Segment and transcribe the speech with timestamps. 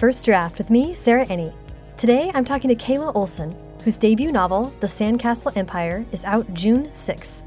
[0.00, 1.52] First Draft with me, Sarah Enni.
[1.98, 3.54] Today I'm talking to Kayla Olson,
[3.84, 7.42] whose debut novel, The Sandcastle Empire, is out June 6th.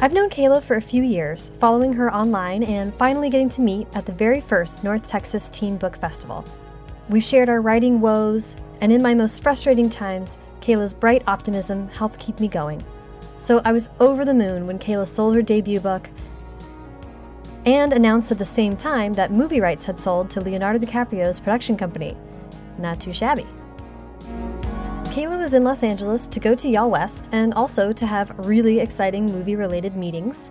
[0.00, 3.86] I've known Kayla for a few years, following her online and finally getting to meet
[3.94, 6.42] at the very first North Texas Teen Book Festival.
[7.10, 12.18] We've shared our writing woes, and in my most frustrating times, Kayla's bright optimism helped
[12.18, 12.82] keep me going.
[13.40, 16.08] So I was over the moon when Kayla sold her debut book
[17.68, 21.76] and announced at the same time that movie rights had sold to Leonardo DiCaprio's production
[21.76, 22.16] company.
[22.78, 23.46] Not too shabby.
[25.12, 28.80] Kayla was in Los Angeles to go to Y'all West and also to have really
[28.80, 30.50] exciting movie related meetings.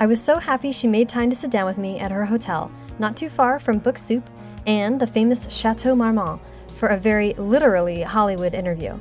[0.00, 2.70] I was so happy she made time to sit down with me at her hotel,
[2.98, 4.26] not too far from Book Soup
[4.66, 6.40] and the famous Chateau Marmont,
[6.78, 8.98] for a very literally Hollywood interview.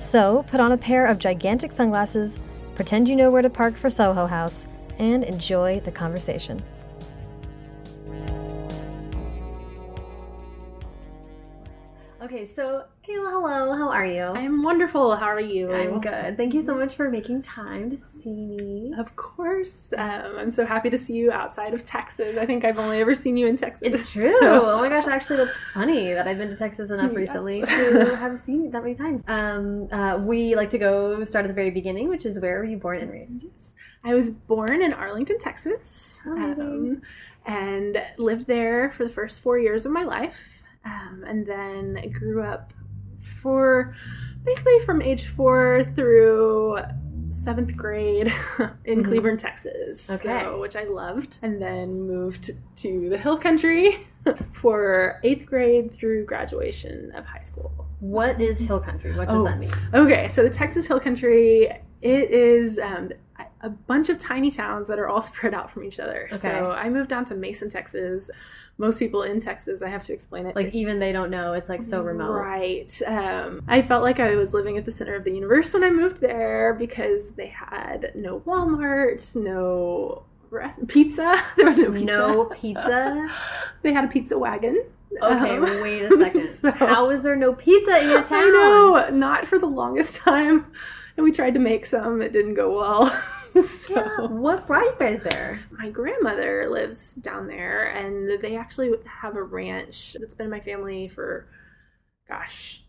[0.00, 2.40] So, put on a pair of gigantic sunglasses,
[2.74, 4.66] pretend you know where to park for Soho House,
[4.98, 6.62] and enjoy the conversation.
[12.22, 13.76] Okay, so Kayla, hello.
[13.76, 14.22] How are you?
[14.22, 15.16] I'm wonderful.
[15.16, 15.72] How are you?
[15.72, 16.36] I'm good.
[16.36, 18.94] Thank you so much for making time to see me.
[18.96, 19.92] Of course.
[19.98, 22.36] Um, I'm so happy to see you outside of Texas.
[22.36, 23.82] I think I've only ever seen you in Texas.
[23.82, 24.38] It's true.
[24.40, 27.16] oh my gosh, actually, that's funny that I've been to Texas enough yes.
[27.16, 29.24] recently to have seen you that many times.
[29.26, 32.64] Um, uh, we like to go start at the very beginning, which is where were
[32.64, 33.42] you born and raised?
[33.42, 33.74] Yes.
[34.04, 37.02] I was born in Arlington, Texas, um,
[37.46, 40.61] and lived there for the first four years of my life.
[40.84, 42.72] Um, and then grew up
[43.40, 43.94] for
[44.44, 46.78] basically from age four through
[47.30, 48.26] seventh grade
[48.84, 49.08] in mm-hmm.
[49.08, 50.10] Cleburne, Texas.
[50.10, 50.42] Okay.
[50.42, 51.38] So, which I loved.
[51.42, 54.06] And then moved to the Hill Country
[54.52, 57.86] for eighth grade through graduation of high school.
[58.00, 59.16] What is Hill Country?
[59.16, 59.72] What does oh, that mean?
[59.94, 63.10] Okay, so the Texas Hill Country, it is um,
[63.62, 66.26] a bunch of tiny towns that are all spread out from each other.
[66.26, 66.36] Okay.
[66.36, 68.30] So I moved down to Mason, Texas
[68.78, 70.56] most people in Texas, I have to explain it.
[70.56, 72.32] Like even they don't know, it's like so remote.
[72.32, 73.02] Right.
[73.06, 75.90] Um, I felt like I was living at the center of the universe when I
[75.90, 80.24] moved there because they had no Walmart, no
[80.86, 81.42] pizza.
[81.56, 82.04] There was no pizza.
[82.04, 83.30] No pizza.
[83.82, 84.84] they had a pizza wagon.
[85.22, 86.48] Okay, um, wait a second.
[86.48, 88.44] So, How is there no pizza in your town?
[88.44, 90.72] I know, not for the longest time.
[91.16, 93.22] And we tried to make some, it didn't go well.
[93.64, 94.26] so, yeah.
[94.26, 95.60] What brought you guys there?
[95.70, 100.60] My grandmother lives down there, and they actually have a ranch that's been in my
[100.60, 101.48] family for,
[102.28, 102.82] gosh,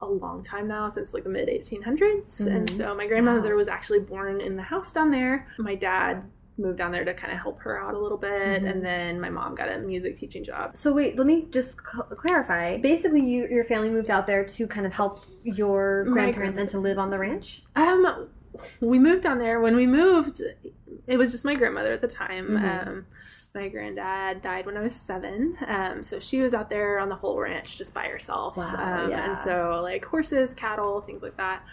[0.00, 1.98] a long time now, since like the mid 1800s.
[1.98, 2.56] Mm-hmm.
[2.56, 3.56] And so my grandmother wow.
[3.56, 5.48] was actually born in the house down there.
[5.58, 6.22] My dad
[6.60, 8.66] moved down there to kind of help her out a little bit mm-hmm.
[8.66, 12.04] and then my mom got a music teaching job so wait let me just cl-
[12.04, 16.68] clarify basically you, your family moved out there to kind of help your grandparents and
[16.68, 18.28] to live on the ranch um
[18.80, 19.60] we moved down there.
[19.60, 20.42] When we moved,
[21.06, 22.48] it was just my grandmother at the time.
[22.48, 22.88] Mm-hmm.
[22.88, 23.06] Um,
[23.54, 27.16] my granddad died when I was seven, um, so she was out there on the
[27.16, 28.56] whole ranch just by herself.
[28.56, 29.28] Wow, um, yeah.
[29.28, 31.64] And so, like horses, cattle, things like that.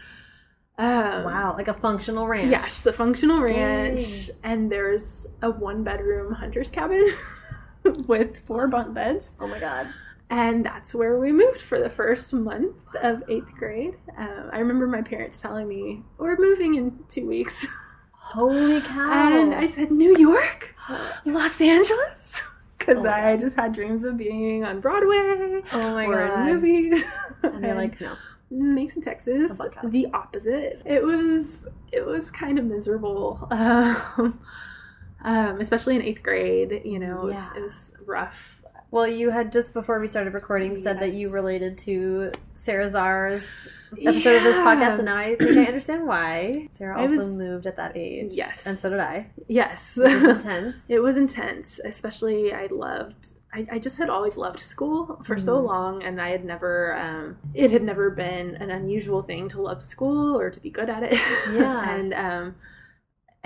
[0.80, 2.52] Um, wow, like a functional ranch.
[2.52, 4.36] Yes, a functional ranch, Dang.
[4.44, 7.08] and there's a one bedroom hunter's cabin
[8.08, 9.36] with four bunk beds.
[9.40, 9.88] Oh my god.
[10.30, 13.96] And that's where we moved for the first month of eighth grade.
[14.18, 17.66] Um, I remember my parents telling me, We're moving in two weeks.
[18.12, 19.40] Holy cow.
[19.40, 20.76] And I said, New York?
[21.26, 22.44] Los Angeles?
[22.78, 26.48] Because oh I just had dreams of being on Broadway oh my or God.
[26.48, 27.04] in movies.
[27.44, 28.16] And they're like, No.
[28.50, 30.82] Mason, Texas, the opposite.
[30.86, 34.40] It was it was kind of miserable, um,
[35.22, 36.82] um, especially in eighth grade.
[36.86, 38.57] You know, it, was, it was rough
[38.98, 41.00] well, you had just before we started recording said yes.
[41.00, 43.44] that you related to Sara Zarr's
[43.92, 44.38] episode yeah.
[44.38, 46.68] of this podcast, and now I think I understand why.
[46.74, 48.32] Sarah also was, moved at that age.
[48.32, 48.66] Yes.
[48.66, 49.28] And so did I.
[49.48, 50.00] Yes.
[50.00, 50.76] It was intense.
[50.90, 55.46] it was intense, especially I loved I, I, just had always loved school for mm-hmm.
[55.46, 59.62] so long, and I had never, um, it had never been an unusual thing to
[59.62, 61.14] love school or to be good at it.
[61.54, 61.90] Yeah.
[61.90, 62.56] and, um,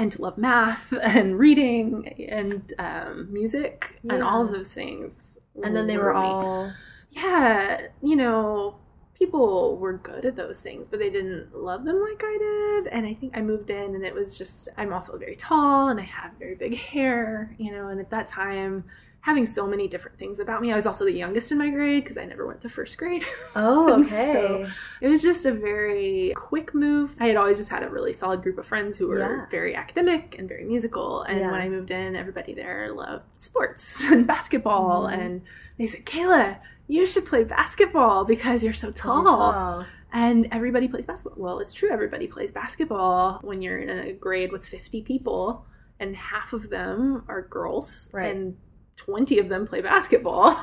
[0.01, 4.15] and to love math and reading and um, music yeah.
[4.15, 5.30] and all of those things.
[5.63, 6.71] And then they were all.
[7.11, 8.77] Yeah, you know,
[9.21, 12.87] people were good at those things, but they didn't love them like I did.
[12.91, 15.99] And I think I moved in and it was just, I'm also very tall and
[15.99, 18.85] I have very big hair, you know, and at that time,
[19.21, 20.71] having so many different things about me.
[20.71, 23.23] I was also the youngest in my grade because I never went to first grade.
[23.53, 24.03] Oh, okay.
[24.03, 24.67] so
[25.01, 27.15] it was just a very quick move.
[27.19, 29.45] I had always just had a really solid group of friends who were yeah.
[29.51, 31.23] very academic and very musical.
[31.23, 31.51] And yeah.
[31.51, 35.03] when I moved in, everybody there loved sports and basketball.
[35.03, 35.19] Mm-hmm.
[35.19, 35.41] And
[35.77, 39.17] they said, Kayla, you should play basketball because you're so tall.
[39.17, 39.85] You're tall.
[40.13, 41.41] And everybody plays basketball.
[41.41, 45.65] Well, it's true, everybody plays basketball when you're in a grade with 50 people
[45.99, 48.09] and half of them are girls.
[48.11, 48.33] right.
[48.35, 48.57] and
[49.05, 50.57] 20 of them play basketball.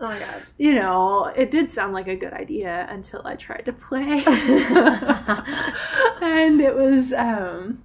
[0.00, 0.42] Oh my god.
[0.58, 4.24] You know, it did sound like a good idea until I tried to play.
[6.22, 7.82] and it was um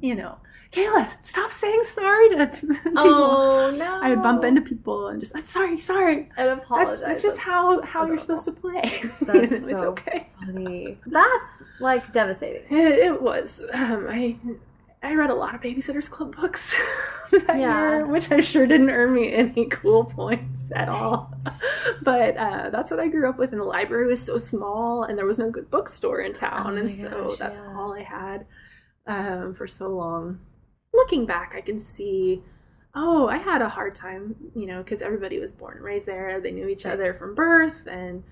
[0.00, 0.36] you know,
[0.72, 2.92] Kayla, stop saying sorry to people.
[2.96, 4.00] Oh no.
[4.00, 6.30] I would bump into people and just I'm sorry, sorry.
[6.36, 7.00] and apologize.
[7.00, 8.82] That's, that's just how how you're supposed to play.
[9.22, 10.28] That's it's so okay.
[10.40, 10.98] funny.
[11.06, 12.64] That's like devastating.
[12.70, 13.64] It, it was.
[13.72, 14.36] Um, I
[15.02, 16.74] I read a lot of Babysitters Club books
[17.30, 17.66] that Yeah.
[17.66, 21.32] year, which I'm sure didn't earn me any cool points at all.
[22.02, 25.16] but uh, that's what I grew up with, and the library was so small, and
[25.16, 27.74] there was no good bookstore in town, Oh and my so that's yeah.
[27.76, 28.46] all I had
[29.06, 30.40] um, for so long.
[30.92, 32.42] Looking back, I can see.
[32.94, 36.40] Oh, I had a hard time, you know, because everybody was born and raised there.
[36.40, 36.94] They knew each Right.
[36.94, 38.24] other from birth, and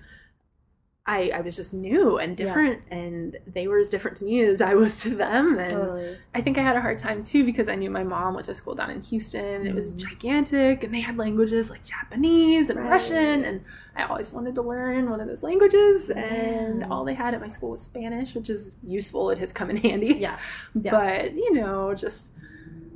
[1.09, 2.45] I, I was just new and Yeah.
[2.45, 5.57] different, and they were as different to me as I was to them.
[5.57, 6.17] And Totally.
[6.35, 8.53] I think I had a hard time too because I knew my mom went to
[8.55, 9.65] school down in Houston.
[9.65, 9.97] It was Mhm.
[9.97, 12.89] gigantic, and they had languages like Japanese and Right.
[12.91, 13.61] Russian, and
[13.95, 16.09] I always wanted to learn one of those languages.
[16.11, 19.29] And all they had at my school was Spanish, which is useful.
[19.29, 20.15] It has come in handy.
[20.15, 20.37] Yeah.
[20.75, 20.91] Yeah.
[20.91, 22.33] But you know, just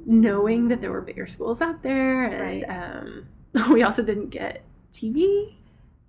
[0.06, 2.64] knowing that there were bigger schools out there, and Right.
[2.70, 3.26] um,
[3.74, 5.56] we also didn't get TV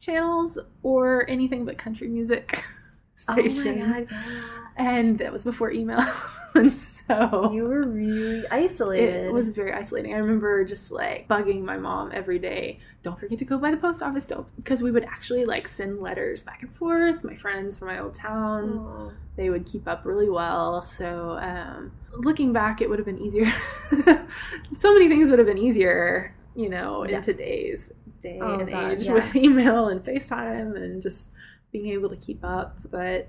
[0.03, 2.63] channels or anything but country music
[3.15, 4.07] stations Oh god.
[4.11, 4.43] yeah.
[4.77, 6.01] and that was before email
[6.55, 9.27] and so You were really isolated.
[9.27, 13.39] it was very isolating i remember just like bugging my mom every day don't forget
[13.39, 16.63] to go by the post office don't because we would actually like send letters back
[16.63, 19.13] and forth my friends from my old town Oh.
[19.37, 23.51] they would keep up really well so um, looking back it would have been easier
[24.75, 27.21] so many things would have been easier you know in Yeah.
[27.21, 29.13] today's day Oh, and God, age yeah.
[29.13, 31.31] with email and facetime and just
[31.73, 32.79] being able to keep up.
[32.91, 33.29] But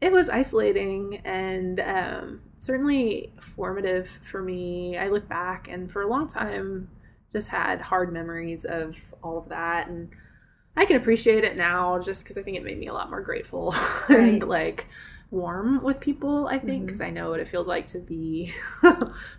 [0.00, 4.96] it was isolating and um, certainly formative for me.
[4.96, 6.88] I look back and for a long time
[7.32, 9.88] just had hard memories of all of that.
[9.88, 10.08] And
[10.74, 13.20] i can appreciate it now just because i think it made me a lot more
[13.20, 13.74] grateful
[14.08, 14.86] and like
[15.32, 18.52] warm with people i think because i know what it feels like to be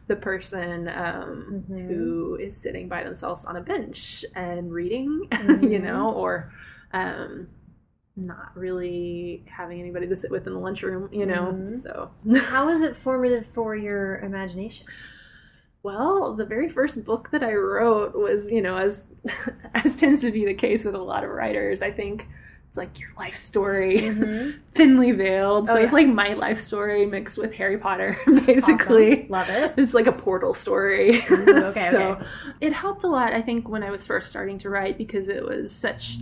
[0.07, 1.87] the person um, Mhm.
[1.87, 5.83] who is sitting by themselves on a bench and reading you Mhm.
[5.83, 6.51] know or
[6.93, 7.47] um,
[8.15, 11.77] not really having anybody to sit with in the lunchroom you know Mhm.
[11.77, 12.09] so
[12.47, 14.87] How was it formative for your imagination?
[15.83, 19.07] well the very first book that i wrote was you know as
[19.75, 22.27] as tends to be the case with a lot of writers i think
[22.73, 24.55] it's like your life story Mhm.
[24.73, 28.17] thinly veiled so Oh, it's like my life story mixed with harry potter
[28.47, 29.29] basically Awesome.
[29.29, 29.73] Love it.
[29.77, 32.25] it's like a portal story Ooh, okay, so okay.
[32.61, 35.45] it helped a lot i think when i was first starting to write because it
[35.45, 36.17] was such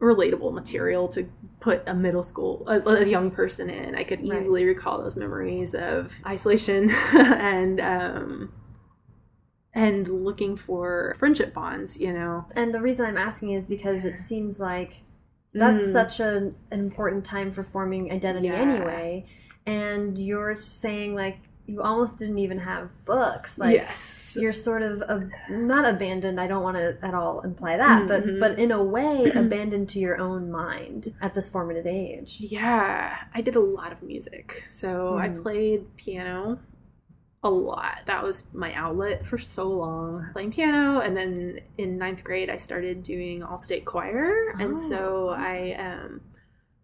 [0.00, 1.28] relatable material to
[1.58, 4.40] put a middle school a, a young person in i could Right.
[4.40, 8.52] easily recall those memories of isolation and um
[9.74, 14.20] and looking for friendship bonds you know And the reason I'm asking is because it
[14.20, 15.00] seems like
[15.54, 15.92] that's Mm.
[15.92, 18.54] such a, an important time for forming identity Yeah.
[18.54, 19.26] anyway.
[19.66, 23.56] And you're saying like you almost didn't even have books.
[23.56, 26.38] Like yes you're sort of ab- not abandoned.
[26.38, 28.08] I don't want to at all imply that, Mhm.
[28.08, 32.36] but but in a way abandoned to your own mind at this formative age.
[32.40, 34.64] Yeah, I did a lot of music.
[34.66, 35.42] So I Mhm.
[35.42, 36.58] played piano
[37.44, 37.98] a lot.
[38.06, 41.00] That was my outlet for so long, playing piano.
[41.00, 44.54] And then in ninth grade, I started doing all state choir.
[44.54, 45.44] Oh, and so awesome.
[45.44, 46.20] I um,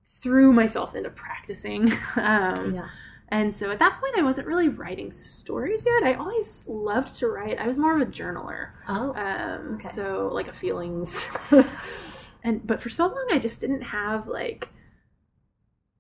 [0.09, 1.91] threw myself into practicing.
[2.17, 2.89] um, Yeah.
[3.33, 6.03] And so at that point, I wasn't really writing stories yet.
[6.03, 9.13] I always loved to write, I was more of a journaler Oh.
[9.15, 9.87] um Okay.
[9.89, 11.29] so like a feelings
[12.43, 14.69] and but for so long i just didn't have like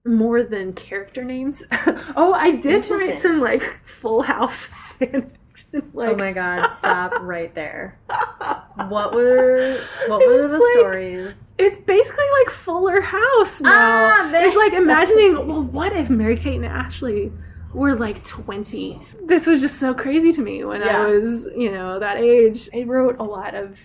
[0.06, 1.62] more than character names
[2.16, 4.64] oh i did write some like full house
[4.98, 7.98] fan fiction like oh my god, stop right there.
[8.88, 9.76] What were
[10.08, 11.34] what were the like- stories?
[11.58, 13.70] it's basically like fuller house now
[14.22, 17.30] Ah, there- it's like imagining well what if mary kate and ashley
[17.74, 21.02] were like 20 this was just so crazy to me when Yeah.
[21.02, 23.78] i was you know that age i wrote a lot of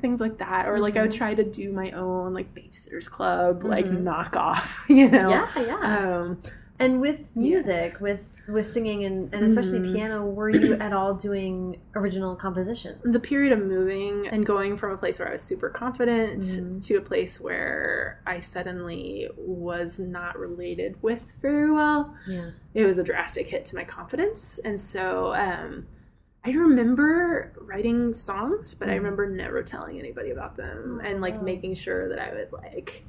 [0.00, 1.16] things like that or like i would Mhm.
[1.16, 4.02] try to do my own like babysitters club like Mhm.
[4.02, 6.18] knockoff you know Yeah, yeah.
[6.20, 6.42] um
[6.78, 9.92] And with music, with with singing and, and especially Mhm.
[9.94, 12.96] piano, were you at all doing original composition?
[13.02, 16.84] the period of moving and going from a place where I was super confident Mhm.
[16.86, 22.50] to a place where I suddenly was not related with very well, Yeah.
[22.74, 24.60] it was a drastic hit to my confidence.
[24.64, 25.86] And so um,
[26.46, 28.98] I remember writing songs, but I Mhm.
[28.98, 31.42] remember never telling anybody about them and like Oh.
[31.42, 33.02] making sure that I would like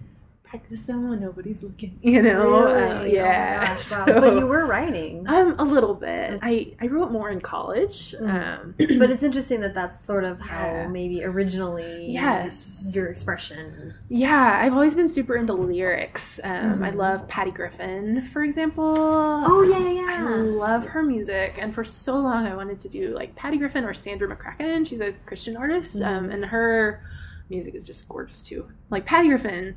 [0.50, 2.68] practice them when nobody's looking, you know?
[2.68, 3.60] Uh, yeah.
[3.62, 4.06] Oh gosh, wow.
[4.06, 5.28] So- But you were writing.
[5.28, 6.40] um, a little bit.
[6.42, 8.16] I, I wrote more in college.
[8.22, 8.62] Mm.
[8.62, 10.88] Um, but it's interesting that that's sort of how Yeah.
[10.88, 12.92] maybe originally Yes.
[12.96, 13.94] your expression.
[14.10, 16.40] yeah, I've always been super into lyrics.
[16.44, 16.96] Um, I Mhm.
[16.96, 18.96] love Patty Griffin, for example.
[18.98, 20.36] Oh yeah, yeah, I yeah.
[20.44, 23.94] love her music, and for so long I wanted to do like Patty Griffin or
[23.94, 24.88] Sandra McCracken.
[24.88, 26.34] She's a Christian artist, um, Mhm.
[26.34, 27.02] and her
[27.50, 28.68] music is just gorgeous too.
[28.90, 29.76] Like Patty Griffin,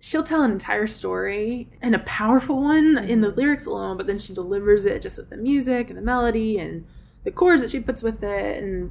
[0.00, 3.36] she'll tell an entire story and a powerful one in the Mhm.
[3.36, 6.84] lyrics alone, but then she delivers it just with the music and the melody and
[7.24, 8.90] the chords that she puts with it, and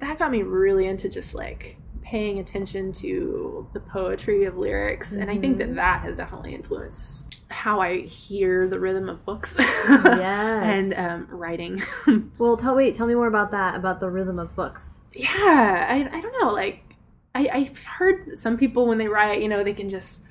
[0.00, 5.30] that got me really into just like paying attention to the poetry of lyrics and
[5.30, 5.74] i think that Mhm.
[5.76, 9.56] that has definitely influenced how i hear the rhythm of books
[10.04, 10.92] Yes.
[10.92, 11.82] and um, writing
[12.38, 14.98] well, tell wait, tell me more about that about the rhythm of books.
[15.14, 16.82] yeah I, I don't know like
[17.34, 20.22] I, i've heard some people when they write you know they can just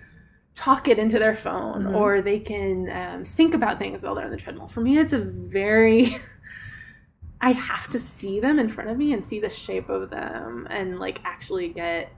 [0.60, 1.96] talk it into their phone Mhm.
[1.96, 5.14] or they can um, think about things while they're on the treadmill for me it's
[5.14, 6.18] a very
[7.42, 10.68] i have to see them in front of me and see the shape of them
[10.70, 12.12] and like actually get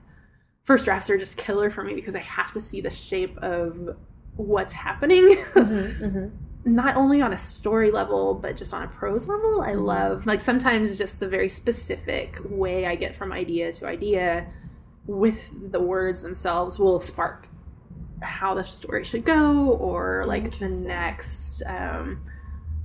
[0.63, 3.95] first drafts are just killer for me because i have to see the shape of
[4.37, 6.27] what's happening Mm-hmm,
[6.73, 9.85] not only on a story level but just on a prose level i Mhm.
[9.85, 14.47] love like sometimes just the very specific way i get from idea to idea
[15.05, 17.47] with the words themselves will spark
[18.21, 22.21] how the story should go or like the next um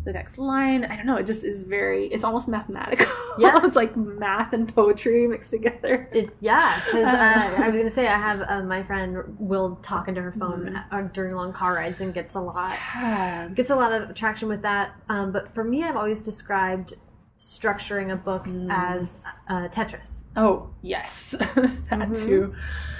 [0.05, 3.07] the next line i don't know it just is very it's almost mathematical
[3.38, 3.61] Yeah.
[3.66, 7.62] it's like math and poetry mixed together It, yeah, because uh, Uh.
[7.64, 11.09] I was gonna say I have uh, my friend will talk into her phone uh,
[11.12, 13.49] during long car rides and gets a lot Yeah.
[13.49, 14.95] gets a lot of traction with that.
[15.09, 16.95] Um, but for me, I've always described
[17.38, 18.69] structuring a book Mm.
[18.71, 20.23] as uh, Tetris.
[20.37, 21.49] Oh yes, that
[21.90, 22.25] Mhm.
[22.25, 22.55] too.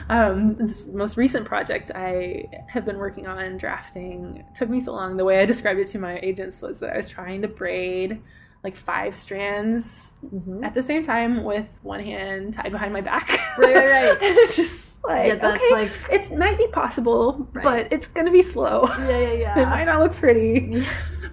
[0.09, 5.17] Um, this most recent project I have been working on drafting took me so long.
[5.17, 8.21] The way I described it to my agents was that I was trying to braid
[8.65, 10.65] like five strands Mm-hmm.
[10.65, 13.29] at the same time with one hand tied behind my back.
[13.59, 14.11] Right, right, right.
[14.23, 17.63] and it's just like yeah, okay, like it might be possible, Right.
[17.65, 18.87] but it's gonna be slow.
[18.89, 19.59] yeah, yeah, yeah.
[19.63, 20.85] it might not look pretty,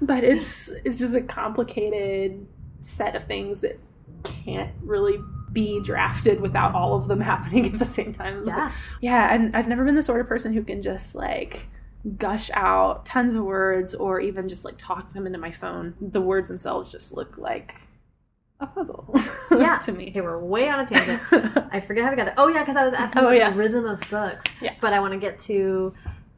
[0.02, 2.46] but it's it's just a complicated
[2.84, 3.80] set of things that
[4.24, 5.18] can't really
[5.52, 8.40] be drafted without all of them happening at the same time.
[8.40, 8.72] It's like- yeah.
[9.02, 11.68] yeah, and I've never been the sort of person who can just like
[12.18, 15.94] gush out tons of words or even just like talk them into my phone.
[16.02, 17.76] The words themselves just look like
[18.60, 19.16] a puzzle.
[19.52, 19.78] Yeah.
[19.80, 20.10] to me.
[20.10, 21.22] Okay, we're way on a tangent.
[21.72, 22.34] I forget how we got it.
[22.38, 23.54] Oh yeah, because I was asking Oh, about yes.
[23.54, 24.52] the rhythm of books.
[24.62, 24.74] Yeah.
[24.82, 25.94] But I want to get to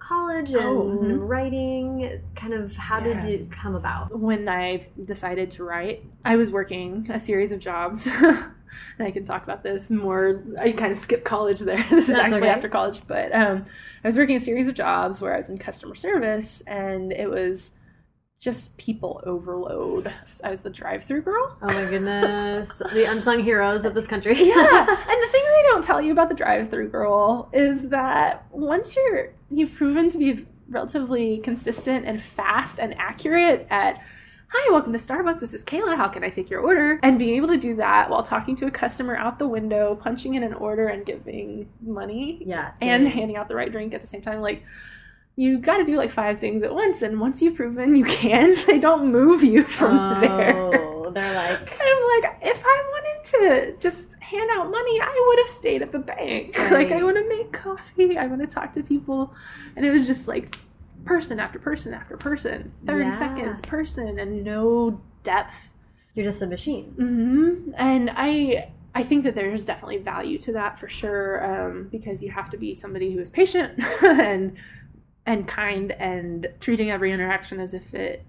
[0.07, 1.17] college and Oh, mhm.
[1.27, 2.21] writing.
[2.35, 4.17] Kind of how did it come about?
[4.19, 8.07] when I decided to write, I was working a series of jobs.
[8.07, 8.45] and
[8.99, 10.43] I can talk about this more.
[10.59, 11.77] I kind of skipped college there.
[11.89, 12.49] this is That's actually okay.
[12.49, 13.65] after college, but um,
[14.03, 17.29] I was working a series of jobs where I was in customer service, and it
[17.29, 17.71] was
[18.39, 20.11] just people overload.
[20.43, 21.57] I was the drive-through girl.
[21.61, 24.35] Oh my goodness, the unsung heroes of this country.
[24.35, 28.95] yeah and the thing they don't tell you about the drive-through girl is that once
[28.95, 34.01] you're you've proven to be relatively consistent and fast and accurate at
[34.47, 37.35] hi welcome to starbucks this is kayla how can i take your order and being
[37.35, 40.53] able to do that while talking to a customer out the window punching in an
[40.55, 42.71] order and giving money yeah.
[42.81, 44.63] and handing out the right drink at the same time like
[45.37, 48.55] you got to do like five things at once and once you've proven you can
[48.67, 51.59] they don't move you from there Oh, they're like.
[51.59, 53.23] I'm like, if I wanted
[53.75, 56.55] to just hand out money, I would have stayed at the bank.
[56.71, 57.03] Like, I Right.
[57.03, 58.17] want to make coffee.
[58.17, 59.33] I want to talk to people.
[59.75, 60.57] And it was just like
[61.05, 63.11] person after person after person, 30 Yeah.
[63.11, 65.55] seconds, person, and no depth.
[66.15, 66.85] You're just a machine.
[66.97, 68.71] hmm And I.
[68.97, 72.57] I think that there's definitely value to that for sure, um, because you have to
[72.57, 74.55] be somebody who is patient and
[75.25, 78.23] and kind and treating every interaction as if it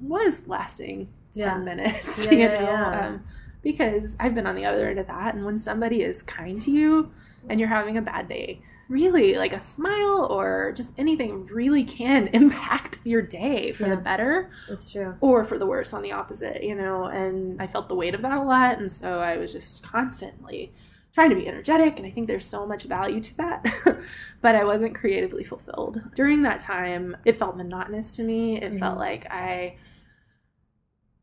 [0.00, 2.60] was lasting 10 minutes, Yeah, you yeah, know?
[2.66, 3.06] yeah.
[3.08, 3.24] Um,
[3.62, 5.34] because I've been on the other end of that.
[5.34, 7.10] And when somebody is kind to you
[7.48, 12.28] and you're having a bad day, really, like a smile or just anything really can
[12.32, 13.96] impact your day for Yeah.
[13.96, 15.16] the better It's true.
[15.20, 17.06] or for the worse on the opposite, you know?
[17.06, 18.78] And I felt the weight of that a lot.
[18.78, 20.72] And so I was just constantly
[21.16, 21.96] trying to be energetic.
[21.96, 23.64] And I think there's so much value to that.
[24.42, 25.98] but I wasn't creatively fulfilled.
[26.14, 28.60] During that time, it felt monotonous to me.
[28.60, 29.00] It felt Mhm.
[29.00, 29.76] like I.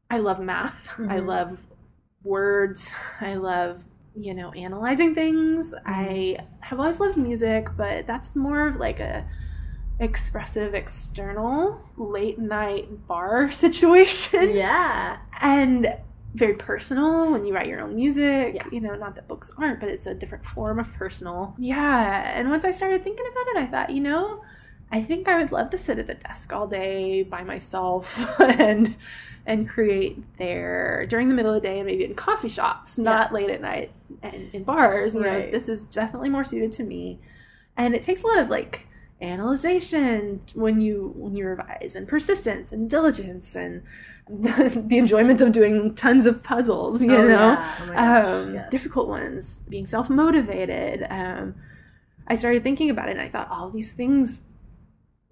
[0.10, 0.90] I love math.
[0.98, 1.28] I Mhm.
[1.28, 1.60] love
[2.24, 2.92] words.
[3.22, 3.84] I love,
[4.16, 5.76] you know, analyzing things.
[5.86, 9.28] I have always loved music, but that's more of like a
[10.00, 15.18] expressive external late night bar situation Yeah.
[15.40, 15.96] and
[16.34, 18.56] very personal when you write your own music.
[18.56, 18.66] Yeah.
[18.72, 21.56] You know, not that books aren't, but it's a different form of personal.
[21.58, 22.38] Yeah.
[22.38, 24.42] And once I started thinking about it, I thought, you know,
[24.92, 28.96] I think I would love to sit at a desk all day by myself and
[29.46, 33.34] and create there during the middle of the day and maybe in coffee shops, not
[33.34, 35.16] late at night and in bars.
[35.16, 35.52] You know, Right.
[35.52, 37.20] this is definitely more suited to me.
[37.76, 38.88] And it takes a lot of like
[39.22, 43.84] analyzation when you when you revise and persistence and diligence and
[44.30, 47.76] the enjoyment of doing tons of puzzles, you Oh, know yeah.
[47.82, 48.70] Oh gosh, um, yes.
[48.72, 51.06] difficult ones, being self motivated.
[51.10, 51.56] Um,
[52.28, 54.44] I started thinking about it and I thought all these things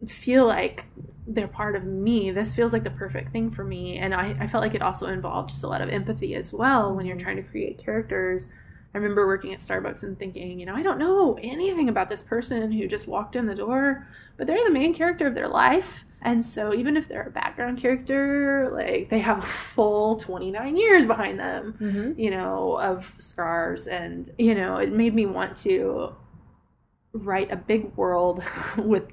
[0.08, 0.86] feel like
[1.28, 2.32] they're part of me.
[2.32, 3.98] This feels like the perfect thing for me.
[3.98, 6.94] And I, I felt like it also involved just a lot of empathy as well
[6.94, 8.50] when you're trying to create characters.
[8.94, 12.24] I remember working at Starbucks and thinking, you know, I don't know anything about this
[12.24, 14.08] person who just walked in the door,
[14.38, 16.04] but they're the main character of their life.
[16.22, 21.06] And so even if they're a background character, like they have a full 29 years
[21.06, 22.20] behind them Mhm.
[22.20, 23.88] you know, of scars.
[23.88, 26.14] And, you know, it made me want to
[27.14, 28.44] write a big world
[28.78, 29.06] with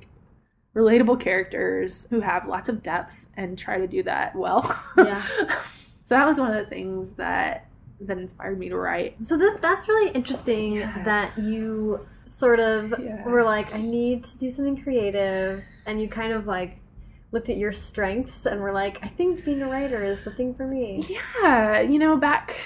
[0.74, 4.62] relatable characters who have lots of depth and try to do that well.
[4.96, 5.22] Yeah.
[6.04, 7.67] so that was one of the things that
[8.00, 9.16] that inspired me to write.
[9.26, 11.02] So that that's really interesting Yeah.
[11.04, 13.24] that you sort of Yeah.
[13.28, 16.78] were like, I need to do something creative, and you kind of like
[17.32, 20.54] looked at your strengths and were like, I think being a writer is the thing
[20.54, 21.02] for me.
[21.42, 22.56] Yeah, you know, back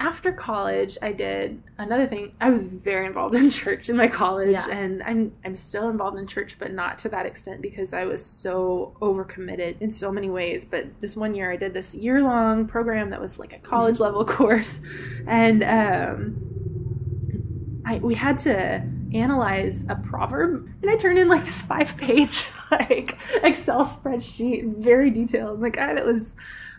[0.00, 2.34] after college, I did another thing.
[2.40, 4.68] I was very involved in church in my college, Yeah.
[4.68, 8.24] and I'm I'm still involved in church, but not to that extent because I was
[8.24, 10.64] so overcommitted in so many ways.
[10.64, 14.00] But this one year, I did this year long program that was like a college
[14.00, 14.80] level course,
[15.26, 18.82] and um, I we had to
[19.14, 25.10] analyze a proverb, and I turned in like this five page like Excel spreadsheet, very
[25.10, 25.54] detailed.
[25.56, 26.34] And the guy that was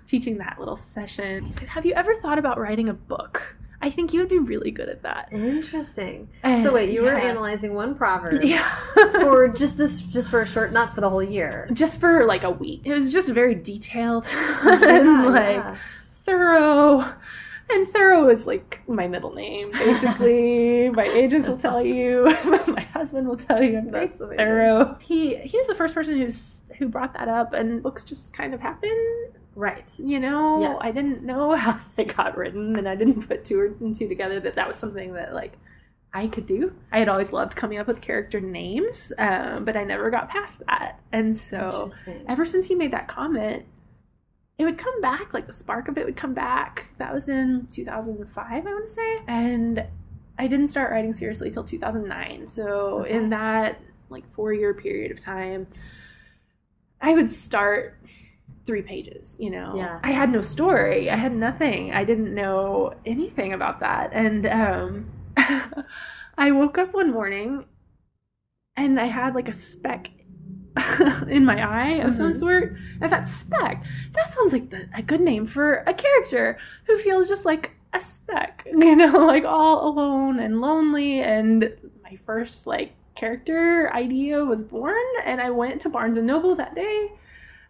[0.08, 1.46] teaching that little session.
[1.46, 3.58] He said, Have you ever thought about writing a book?
[3.82, 5.28] I think you would be really good at that.
[5.32, 6.30] Interesting.
[6.44, 8.68] And- so wait, you were analyzing one proverb Yeah.
[8.96, 11.68] for just this, just for a short, not for the whole year.
[11.74, 12.82] just for like a week.
[12.86, 15.76] It was just very detailed Yeah, and like yeah.
[16.24, 17.14] thorough.
[17.70, 20.90] And thorough is like my middle name, basically.
[20.94, 22.26] my agents will tell you.
[22.68, 24.38] my husband will tell you I'm very That's amazing.
[24.38, 24.98] thorough.
[25.02, 28.54] He he was the first person who's who brought that up, and books just kind
[28.54, 29.90] of happen Right.
[29.98, 30.78] you know Yes.
[30.82, 34.40] i didn't know how they got written and i didn't put two and two together
[34.42, 35.54] that that was something that like
[36.14, 39.84] i could do i had always loved coming up with character names um, but i
[39.84, 41.90] never got past that and so
[42.28, 43.64] ever since he made that comment
[44.58, 47.66] it would come back like the spark of it would come back that was in
[47.70, 49.86] 2005 i want to say and
[50.38, 53.12] i didn't start writing seriously till 2009 so Okay.
[53.14, 55.66] in that like four year period of time
[57.02, 57.98] i would start
[58.66, 60.00] three pages you know Yeah.
[60.04, 65.12] i had no story i had nothing i didn't know anything about that and um
[66.38, 67.66] i woke up one morning
[68.76, 70.10] and i had like a speck
[71.30, 72.36] in my eye of some Mhm.
[72.40, 72.76] sort.
[73.02, 73.82] I thought, speck.
[74.12, 78.02] That sounds like the, a good name for a character who feels just like a
[78.02, 81.22] speck, you know, like all alone and lonely.
[81.22, 81.72] And
[82.04, 86.76] my first like character idea was born, and I went to Barnes and Noble that
[86.76, 87.10] day,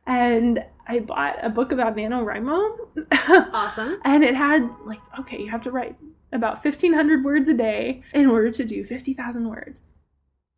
[0.06, 3.12] and I bought a book about NaNoWriMo.
[3.54, 4.00] Awesome.
[4.06, 5.96] and it had like, okay, you have to write
[6.32, 9.82] about fifteen hundred words a day in order to do fifty thousand words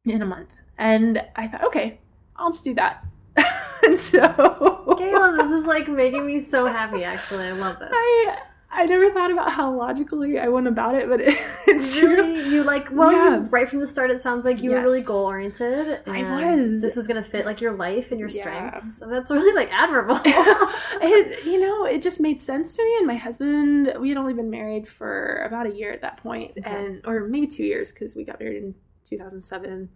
[0.06, 0.50] in a month.
[0.78, 2.00] And I thought, okay,
[2.36, 3.06] I'll just do that.
[3.84, 7.04] and so Kayla, this is like making me so happy.
[7.04, 7.90] Actually, I love this.
[7.92, 8.38] I
[8.70, 12.26] I never thought about how logically I went about it, but it, it's true.
[12.36, 13.36] You like well, Yeah.
[13.38, 14.12] you, right from the start.
[14.12, 16.02] It sounds like you were really goal oriented.
[16.06, 16.24] I
[16.56, 16.82] was.
[16.82, 18.42] This was gonna fit like your life and your Yeah.
[18.42, 19.02] strengths.
[19.02, 20.20] And that's really like admirable.
[20.26, 24.34] it you know it just made sense to me and my husband we had only
[24.34, 26.70] been married for about a year at that point Okay.
[26.70, 28.76] and or maybe two years because we got married in
[29.06, 29.90] 2007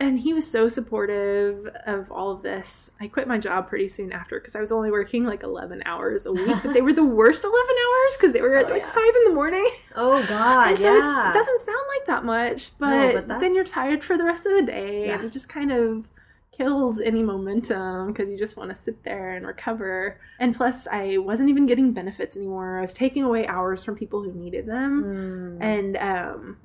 [0.00, 4.12] and he was so supportive of all of this i quit my job pretty soon
[4.12, 7.04] after because i was only working like 11 hours a week but they were the
[7.20, 8.92] worst 11 hours because they were at Oh, like yeah.
[8.92, 11.30] 5 in the morning oh God, and so yeah.
[11.30, 14.46] it doesn't sound like that much, but, No, but then you're tired for the rest
[14.46, 16.08] of the day, and it just kind of
[16.52, 20.20] kills any momentum because you just want to sit there and recover.
[20.38, 22.78] And plus, I wasn't even getting benefits anymore.
[22.78, 25.62] I was taking away hours from people who needed them, Mm.
[25.64, 26.56] and um,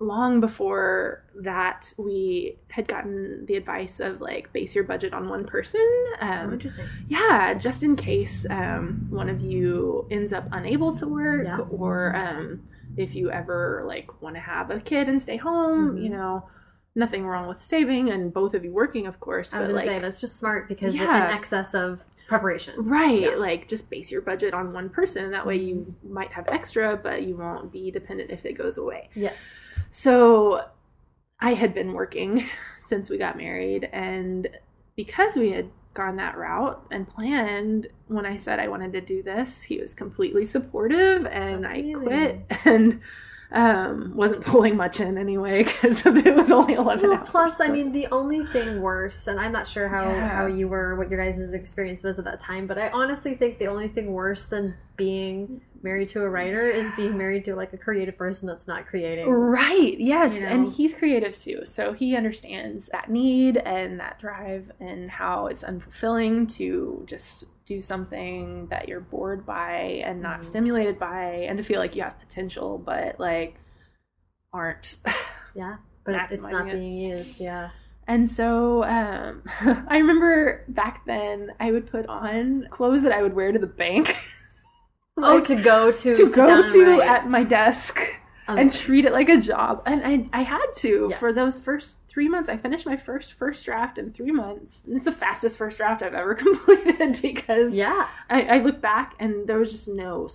[0.00, 5.44] long before that, we had gotten the advice of like base your budget on one
[5.44, 5.80] person.
[5.80, 6.84] Oh, Um, interesting.
[7.08, 11.58] yeah, just in case um, one of you ends up unable to work, Yeah.
[11.70, 12.62] or um,
[12.96, 16.02] if you ever like want to have a kid and stay home, Mhm.
[16.02, 16.48] you know,
[16.96, 19.52] nothing wrong with saving and both of you working, of course.
[19.54, 21.28] I was but gonna like, say that's just smart because Yeah.
[21.30, 22.74] in excess of preparation.
[22.78, 23.22] Right.
[23.22, 23.34] Yeah.
[23.36, 25.30] Like just base your budget on one person.
[25.32, 29.10] That way you might have extra, but you won't be dependent if it goes away.
[29.14, 29.34] Yes.
[29.94, 30.60] So
[31.38, 32.44] I had been working
[32.80, 33.88] since we got married.
[33.92, 34.48] And
[34.96, 39.22] because we had gone that route and planned, when I said I wanted to do
[39.22, 42.02] this, he was completely supportive and That's I amazing.
[42.02, 43.00] quit and
[43.54, 47.28] um, wasn't pulling much in anyway because it was only 11 Well, hours.
[47.30, 50.28] plus, I mean, the only thing worse, and I'm not sure how, Yeah.
[50.28, 53.58] how you were, what your guys' experience was at that time, but I honestly think
[53.58, 57.72] the only thing worse than being married to a writer is being married to like
[57.72, 59.28] a creative person that's not creating.
[59.28, 59.98] Right.
[59.98, 60.40] Yes.
[60.40, 61.62] You And he's creative too.
[61.66, 67.80] So he understands that need and that drive and how it's unfulfilling to just do
[67.80, 70.44] something that you're bored by and not Mhm.
[70.44, 73.56] stimulated by and to feel like you have potential but like
[74.52, 74.96] aren't.
[75.56, 76.72] Yeah, but it's not it.
[76.72, 77.38] being used.
[77.38, 77.70] Yeah.
[78.08, 79.42] And so um,
[79.88, 83.68] I remember back then I would put on clothes that I would wear to the
[83.68, 84.16] bank.
[85.16, 88.00] oh, to go to to go to at my desk
[88.46, 89.82] Um, and treat it like a job.
[89.86, 91.18] And I, I had to Yes.
[91.18, 92.48] for those first three months.
[92.50, 94.82] I finished my first first draft in three months.
[94.86, 99.14] And it's the fastest first draft I've ever completed because yeah, I, I look back
[99.18, 100.28] and there was just no.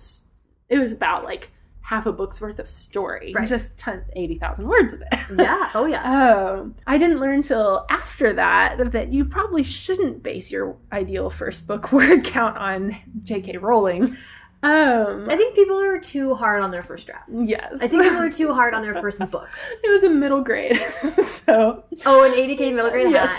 [0.68, 1.50] It was about like
[1.82, 3.48] half a book's worth of story, Right.
[3.48, 5.18] just 10, 80,000 words of it.
[5.36, 6.02] yeah, oh yeah.
[6.60, 11.66] Um, I didn't learn till after that that you probably shouldn't base your ideal first
[11.66, 13.56] book word count on J.K.
[13.58, 14.16] Rowling.
[14.62, 17.34] Um, I think people are too hard on their first drafts.
[17.34, 19.58] yes, I think people are too hard on their first books.
[19.84, 20.76] it was a middle grade,
[21.24, 23.10] so Oh, an 80k middle grade.
[23.10, 23.30] yes.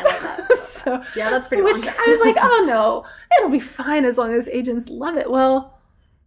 [0.47, 0.57] That.
[0.59, 1.93] so Yeah, that's pretty which long.
[1.97, 3.05] I was like, oh no,
[3.37, 5.29] it'll be fine as long as agents love it.
[5.29, 5.77] Well,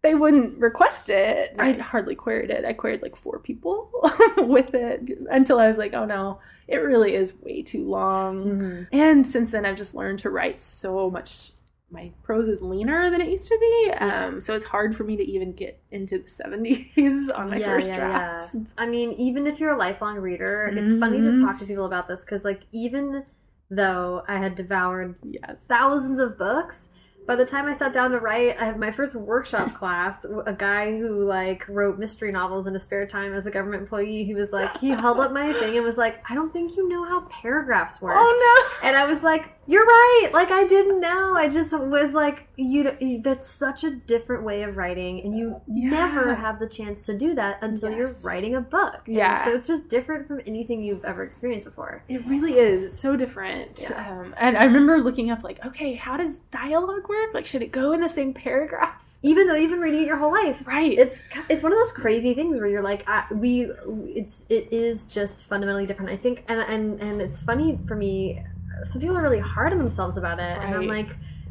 [0.02, 1.54] they wouldn't request it.
[1.56, 1.76] Right.
[1.78, 2.64] I hardly queried it.
[2.64, 3.90] I queried like four people
[4.36, 8.44] with it until I was like, oh no, it really is way too long.
[8.44, 8.86] Mhm.
[8.92, 11.50] And since then, I've just learned to write so much.
[11.94, 15.16] My prose is leaner than it used to be, um, so it's hard for me
[15.16, 18.56] to even get into the seventies on my Yeah, first yeah, drafts.
[18.76, 21.40] I mean, even if you're a lifelong reader, it's funny to Mhm.
[21.40, 23.24] talk to people about this because, like, even
[23.70, 26.88] though I had devoured Yes, thousands of books,
[27.26, 30.24] by the time I sat down to write, I had my first workshop class.
[30.46, 34.24] A guy who like wrote mystery novels in his spare time as a government employee.
[34.24, 36.88] He was like, he held up my thing and was like, "I don't think you
[36.88, 38.88] know how paragraphs work." Oh no!
[38.88, 40.30] And I was like, "You're right.
[40.32, 41.34] Like I didn't know.
[41.36, 42.90] I just was like, you.
[43.00, 45.90] you- That's such a different way of writing, and you Yeah.
[45.90, 47.98] never have the chance to do that until Yes.
[47.98, 49.02] you're writing a book.
[49.06, 49.44] And Yeah.
[49.44, 52.02] so it's just different from anything you've ever experienced before.
[52.08, 52.84] it really is.
[52.84, 53.80] It's so different.
[53.88, 54.20] Yeah.
[54.20, 57.13] Um, and I remember looking up like, okay, how does dialogue work?
[57.32, 59.00] Like, should it go in the same paragraph?
[59.22, 60.98] Even though you've been reading it your whole life, Right.
[60.98, 63.70] it's it's one of those crazy things where you're like, I, we.
[64.14, 66.10] It's it is just fundamentally different.
[66.10, 68.42] I think, and and and it's funny for me.
[68.84, 71.08] Some people are really hard on themselves about it, and I'm like.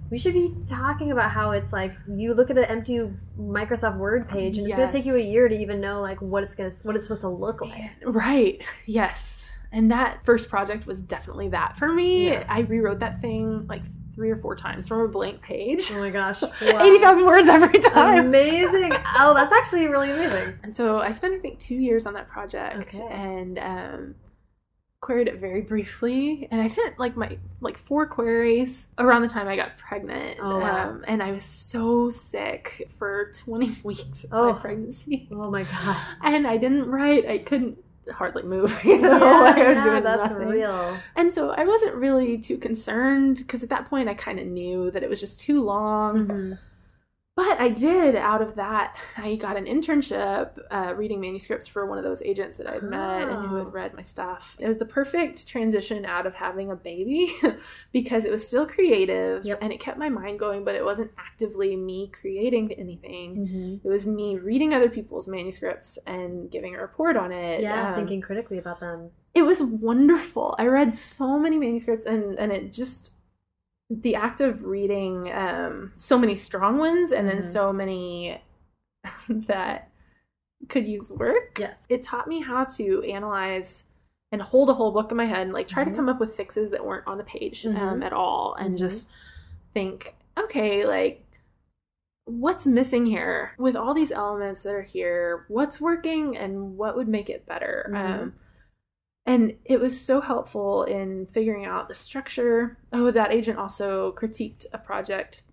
[0.09, 4.29] We should be talking about how it's like you look at an empty Microsoft Word
[4.29, 6.53] page and it's going to take you a year to even know like what it's
[6.53, 7.89] going to what it's supposed to look like.
[8.05, 8.61] Right.
[8.85, 9.51] Yes.
[9.71, 12.27] And that first project was definitely that for me.
[12.27, 12.45] Yeah.
[12.47, 13.81] I rewrote that thing like
[14.15, 15.91] three or four times from a blank page.
[15.91, 16.43] Oh my gosh.
[16.61, 18.27] 80,000 words every time.
[18.27, 18.91] Amazing.
[19.17, 20.59] Oh, that's actually really amazing.
[20.63, 23.07] And so I spent, I think, two years on that project Okay.
[23.11, 24.15] and um,
[25.01, 26.47] queried it very briefly.
[26.51, 30.39] And I sent like my like four queries around the time I got pregnant.
[30.41, 30.89] Oh, wow.
[30.91, 34.53] um, and I was so sick for 20 weeks of Oh.
[34.53, 35.27] my pregnancy.
[35.31, 35.97] Oh my god.
[36.21, 38.77] And I didn't write, I couldn't hardly move.
[38.83, 40.47] You know, like I was yeah, doing that's nothing.
[40.49, 40.97] real.
[41.15, 44.91] And so I wasn't really too concerned because at that point I kind of knew
[44.91, 46.27] that it was just too long.
[46.27, 46.57] Mhm.
[47.35, 51.97] But I did out of that, I got an internship uh, reading manuscripts for one
[51.97, 54.55] of those agents that I'd met and who had read my stuff.
[54.59, 57.35] It was the perfect transition out of having a baby
[57.91, 59.59] because it was still creative Yep.
[59.63, 63.35] and it kept my mind going, but it wasn't actively me creating anything.
[63.35, 63.81] Mhm.
[63.83, 67.61] It was me reading other people's manuscripts and giving a report on it.
[67.61, 69.09] Yeah, Um, thinking critically about them.
[69.33, 70.53] it was wonderful.
[70.59, 73.13] I read so many manuscripts and and it just
[74.01, 77.43] the act of reading um so many strong ones and then Mhm.
[77.43, 78.41] so many
[79.29, 79.89] that
[80.69, 81.59] could use work.
[81.59, 81.85] Yes.
[81.89, 83.83] It taught me how to analyze
[84.31, 85.89] and hold a whole book in my head and like try Mhm.
[85.89, 88.05] to come up with fixes that weren't on the page um, Mhm.
[88.05, 88.79] at all and Mhm.
[88.79, 89.09] just
[89.73, 91.19] think okay like
[92.25, 97.07] what's missing here with all these elements that are here what's working and what would
[97.09, 98.21] make it better Mhm.
[98.21, 98.33] um,
[99.25, 104.65] and it was so helpful in figuring out the structure oh that agent also critiqued
[104.73, 105.43] a project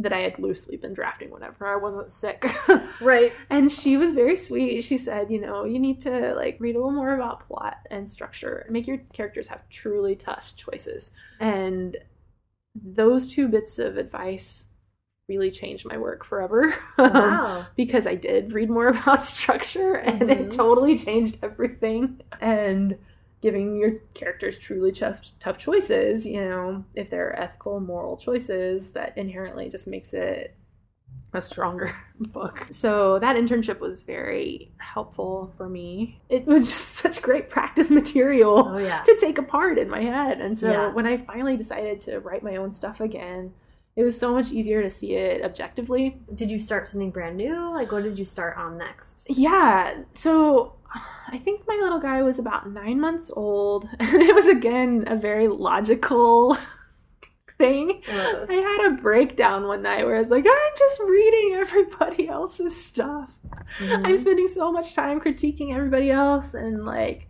[0.00, 2.46] that I had loosely been drafting whenever I wasn't sick.
[3.00, 3.32] Right.
[3.50, 4.82] and she was very sweet.
[4.84, 8.08] She said, you know, you need to like read a little more about plot and
[8.08, 11.10] structure, make your characters have truly tough choices.
[11.40, 11.96] And
[12.80, 14.68] those two bits of advice
[15.28, 16.74] really changed my work forever.
[16.96, 17.66] Um, Wow.
[17.76, 20.56] because I did read more about structure and it Mhm.
[20.56, 22.20] totally changed everything.
[22.40, 22.96] And
[23.40, 29.16] giving your characters truly tough, tough choices, you know, if they're ethical, moral choices, that
[29.16, 30.54] inherently just makes it
[31.34, 32.66] a stronger book.
[32.70, 36.20] So that internship was very helpful for me.
[36.28, 39.02] It was just such great practice material Oh yeah.
[39.02, 40.40] to take apart in my head.
[40.40, 40.92] And so Yeah.
[40.92, 43.52] when I finally decided to write my own stuff again,
[43.94, 47.72] it was so much easier to see it objectively Did you start something brand new?
[47.72, 49.26] Like, what did you start on next?
[49.28, 50.02] Yeah.
[50.14, 50.74] So
[51.30, 53.88] I think my little guy was about nine months old.
[54.00, 56.56] And it was, again, a very logical
[57.58, 58.02] thing.
[58.08, 62.82] I had a breakdown one night where I was like, I'm just reading everybody else's
[62.82, 63.30] stuff.
[63.78, 64.06] Mhm.
[64.06, 67.26] I'm spending so much time critiquing everybody else and like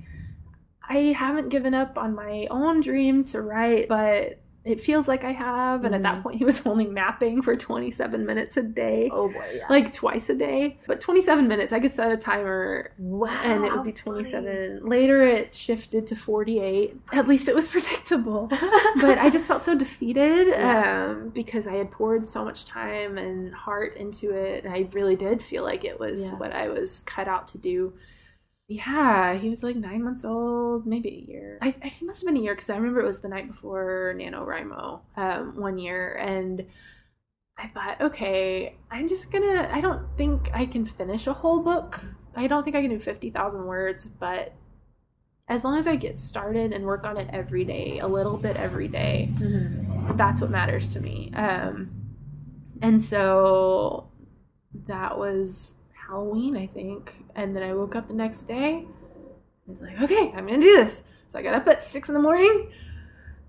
[0.89, 5.33] I haven't given up on my own dream to write, but it feels like I
[5.33, 5.85] have.
[5.85, 6.23] And at that Mhm.
[6.23, 9.67] point, he was only napping for 27 minutes a day, Oh boy, yeah.
[9.71, 10.79] like twice a day.
[10.87, 13.41] But 27 minutes, I could set a timer wow.
[13.43, 14.81] and it would be 27.
[14.85, 16.97] Later, it shifted to 48.
[17.13, 18.49] At least it was predictable.
[19.01, 21.07] but I just felt so defeated Yeah.
[21.13, 24.65] um, because I had poured so much time and heart into it.
[24.65, 26.37] And I really did feel like it was Yeah.
[26.39, 27.93] what I was cut out to do.
[28.69, 31.59] Yeah, he was like nine months old, maybe a year.
[31.63, 33.49] I, I- he must have been a year because I remember it was the night
[33.49, 36.15] before NaNoWriMo um, one year.
[36.17, 36.67] And
[37.57, 42.01] I thought, okay, I'm just gonna, I don't think I can finish a whole book.
[42.37, 44.53] I don't think I can do 50,000 words, but
[45.49, 48.57] as long as I get started and work on it every day, a little bit
[48.57, 50.17] every day, Mhm.
[50.19, 51.33] that's what matters to me.
[51.35, 51.91] Um,
[52.83, 54.09] and so
[54.87, 55.75] that was
[56.09, 57.13] Halloween, I think.
[57.37, 58.87] And then I woke up the next day.
[58.87, 61.03] I was like, okay, I'm gonna do this.
[61.29, 62.71] So I got up at six in the morning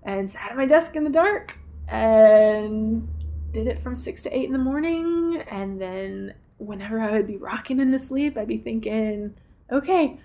[0.02, 3.08] and sat at my desk in the dark and
[3.52, 5.42] did it from six to eight in the morning.
[5.50, 9.34] And then whenever I would be rocking into sleep, I'd be thinking,
[9.72, 10.20] okay,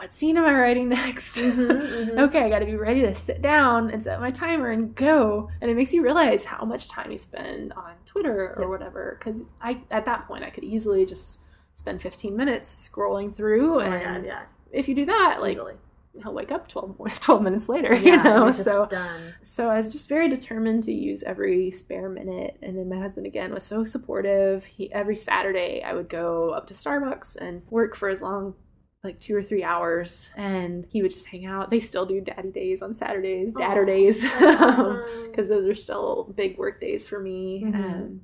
[0.00, 1.36] what scene am I writing next?
[1.38, 2.18] Mhm, mhm.
[2.28, 5.50] okay, I got to be ready to sit down and set my timer and go.
[5.60, 9.16] And it makes you realize how much time you spend on Twitter or whatever.
[9.18, 11.40] Because I, at that point, I could easily just
[11.74, 13.76] spend 15 minutes scrolling through.
[13.76, 14.42] Oh and god, yeah.
[14.72, 15.74] if you do that, like Easily.
[16.22, 18.50] he'll wake up 12, 12 minutes later, Yeah, you know?
[18.50, 19.34] So, done.
[19.42, 22.56] so I was just very determined to use every spare minute.
[22.62, 24.64] And then my husband again was so supportive.
[24.64, 28.54] He every Saturday I would go up to Starbucks and work for as long
[29.02, 31.70] like two or three hours and he would just hang out.
[31.70, 34.20] They still do daddy days on Saturdays, dadder days.
[34.22, 35.02] that's awesome.
[35.30, 37.62] Because those are still big work days for me.
[37.64, 37.74] Mhm.
[37.74, 38.20] Um,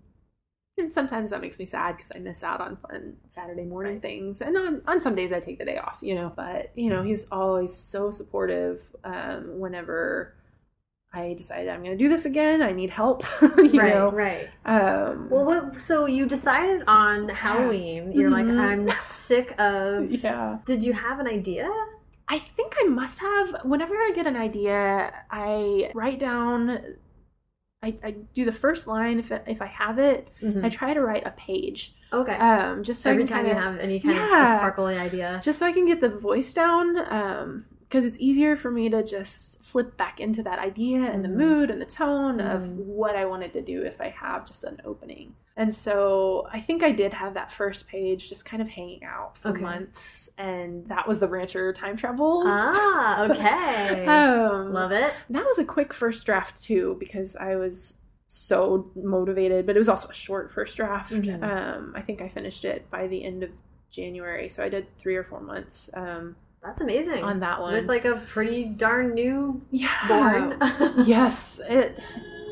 [0.78, 4.02] and sometimes that makes me sad because I miss out on fun Saturday morning Right.
[4.02, 4.42] things.
[4.42, 6.30] And on, on some days I take the day off, you know.
[6.36, 10.34] But, you know, he's always so supportive um, whenever
[11.16, 12.60] I decided I'm going to do this again.
[12.62, 14.10] I need help, you right, know.
[14.12, 14.48] right.
[14.66, 18.12] Um, Well, what, so you decided on Halloween.
[18.12, 18.38] You're Mhm.
[18.38, 20.10] like, I'm sick of.
[20.24, 20.58] yeah.
[20.66, 21.68] Did you have an idea?
[22.28, 23.46] I think I must have.
[23.64, 26.96] Whenever I get an idea, I write down.
[27.82, 30.28] I, I do the first line if if I have it.
[30.62, 32.32] I try to write a page, okay.
[32.34, 34.54] um, just so Every I can time kinda, you have any kind of Yeah.
[34.54, 35.40] a sparkly idea.
[35.42, 36.96] just so I can get the voice down.
[37.12, 41.28] Um, because it's easier for me to just slip back into that idea and the
[41.28, 41.36] Mhm.
[41.36, 42.74] mood and the tone of Mhm.
[42.84, 45.34] what I wanted to do if I have just an opening.
[45.56, 49.38] And so I think I did have that first page just kind of hanging out
[49.38, 49.62] for Okay.
[49.62, 52.42] months, and that was the Rancher time travel.
[52.44, 54.04] Ah, okay.
[54.06, 55.14] Um, Love it.
[55.30, 57.94] that was a quick first draft too because I was
[58.28, 61.12] so motivated, but it was also a short first draft.
[61.12, 61.42] Mhm.
[61.42, 63.50] Um, I think I finished it by the end of
[63.90, 67.22] January, so I did three or four months um, That's amazing.
[67.22, 67.72] on that one.
[67.74, 70.58] With like a pretty darn new yeah, born.
[71.06, 72.00] yes, it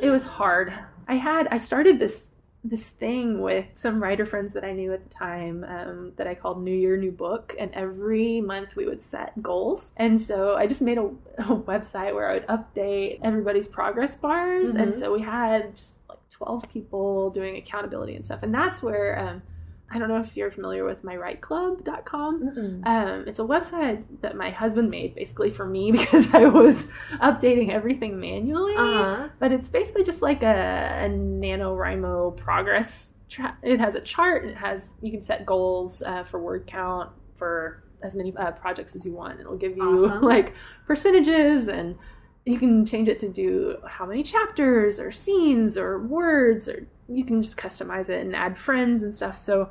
[0.01, 0.73] it was hard.
[1.09, 2.31] I had I started this
[2.67, 6.35] this thing with some writer friends that I knew at the time um, that I
[6.35, 9.93] called New Year New Book, and every month we would set goals.
[9.99, 11.03] And so I just made a,
[11.39, 14.81] a website where I would update everybody's progress bars, Mhm.
[14.83, 19.19] and so we had just like twelve people doing accountability and stuff, and that's where.
[19.19, 19.43] Um,
[19.91, 22.83] I don't know if you're familiar with mywriteclub.com.
[22.85, 27.71] Um, it's a website that my husband made basically for me because I was updating
[27.71, 28.75] everything manually.
[28.77, 29.29] Uh-huh.
[29.39, 33.13] But it's basically just like a, a NaNoWriMo progress.
[33.29, 36.67] Tra- it has a chart and it has, you can set goals uh, for word
[36.67, 39.41] count for as many uh, projects as you want.
[39.41, 40.23] It'll give you Awesome.
[40.23, 40.55] like
[40.87, 41.97] percentages and
[42.45, 47.25] you can change it to do how many chapters or scenes or words or you
[47.25, 49.39] can just customize it and add friends and stuff.
[49.39, 49.71] So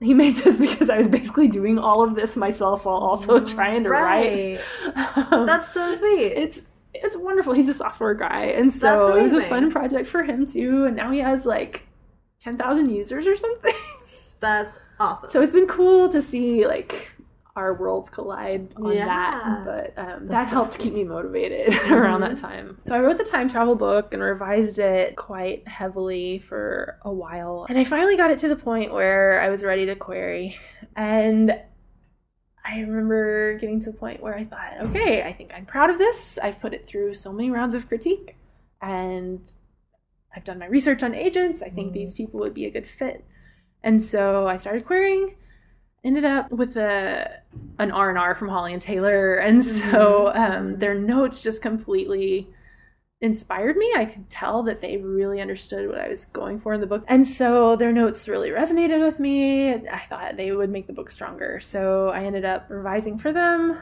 [0.00, 3.84] he made this because I was basically doing all of this myself while also trying
[3.84, 4.58] to right.
[4.86, 4.96] write.
[5.32, 6.32] Um, That's so sweet.
[6.32, 6.62] it's
[6.94, 7.52] it's wonderful.
[7.52, 10.84] He's a software guy, and so it was a fun project for him too.
[10.86, 11.86] And now he has like
[12.40, 13.74] ten thousand users or something.
[14.40, 15.28] That's awesome.
[15.28, 17.08] so it's been cool to see like
[17.58, 19.06] our worlds collide on Yeah.
[19.06, 19.64] that.
[19.64, 22.28] But um, that so helped keep me motivated around Mhm.
[22.28, 22.78] that time.
[22.84, 27.66] So I wrote the time travel book and revised it quite heavily for a while,
[27.68, 30.56] and I finally got it to the point where I was ready to query
[30.96, 31.58] and.
[32.70, 35.96] I remember getting to the point where I thought, okay, I think I'm proud of
[35.96, 36.38] this.
[36.42, 38.36] I've put it through so many rounds of critique
[38.82, 39.40] and
[40.36, 41.62] I've done my research on agents.
[41.62, 41.94] I think Mhm.
[41.94, 43.24] these people would be a good fit.
[43.82, 45.36] And so I started querying,
[46.08, 47.42] ended up with a
[47.78, 49.34] an R&R from Holly and Taylor.
[49.36, 52.48] And so um, their notes just completely
[53.20, 53.92] inspired me.
[53.96, 57.04] I could tell that they really understood what I was going for in the book.
[57.08, 59.74] And so their notes really resonated with me.
[59.74, 61.60] I thought they would make the book stronger.
[61.60, 63.78] So I ended up revising for them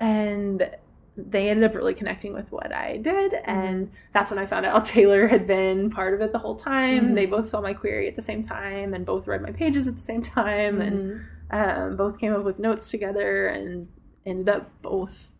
[0.00, 0.70] and
[1.16, 3.34] they ended up really connecting with what I did.
[3.44, 7.10] And that's when I found out Taylor had been part of it the whole time.
[7.10, 7.14] Mhm.
[7.14, 9.96] They both saw my query at the same time and both read my pages at
[9.96, 10.80] the same time.
[10.80, 11.24] And Mhm.
[11.50, 13.88] Um, both came up with notes together and
[14.26, 15.32] ended up both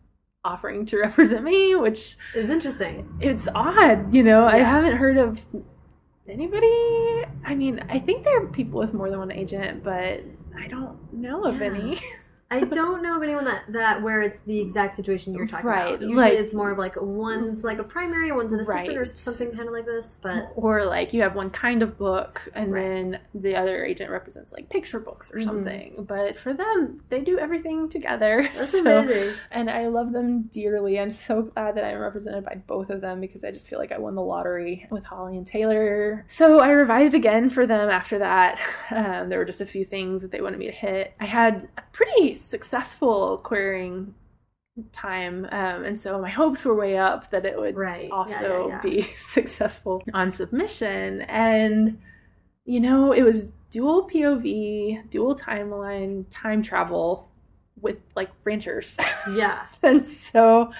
[0.43, 3.07] offering to represent me, which is interesting.
[3.19, 4.45] it's odd, you know.
[4.45, 5.45] I haven't heard of
[6.27, 7.25] anybody.
[7.45, 10.23] I mean, I think there are people with more than one agent, but
[10.57, 11.99] I don't know of any.
[12.51, 15.87] I don't know of anyone that, that where it's the exact situation you're talking Right,
[15.89, 16.01] about.
[16.01, 19.51] Usually like- it's more of like one's like a primary, one's an assistant or something
[19.55, 20.19] kind of like this.
[20.21, 22.81] But or like you have one kind of book and Right.
[22.81, 25.43] then the other agent represents like picture books or Mhm.
[25.43, 26.05] something.
[26.07, 28.41] But for them, they do everything together.
[28.55, 29.35] that's so amazing.
[29.51, 30.99] and I love them dearly.
[30.99, 33.91] I'm so glad that I'm represented by both of them because I just feel like
[33.91, 36.23] I won the lottery with Holly and Taylor.
[36.25, 38.57] So I revised again for them after that.
[38.91, 41.13] Um, there were just a few things that they wanted me to hit.
[41.19, 44.13] I had a pretty successful querying
[44.93, 48.09] time, um, and so my hopes were way up that it would Right.
[48.11, 48.81] Also yeah, yeah.
[48.81, 51.21] be successful on submission.
[51.23, 51.99] And,
[52.65, 57.27] you know, it was dual POV, dual timeline, time travel
[57.81, 58.95] with like ranchers.
[59.33, 59.63] Yeah.
[59.83, 60.71] and so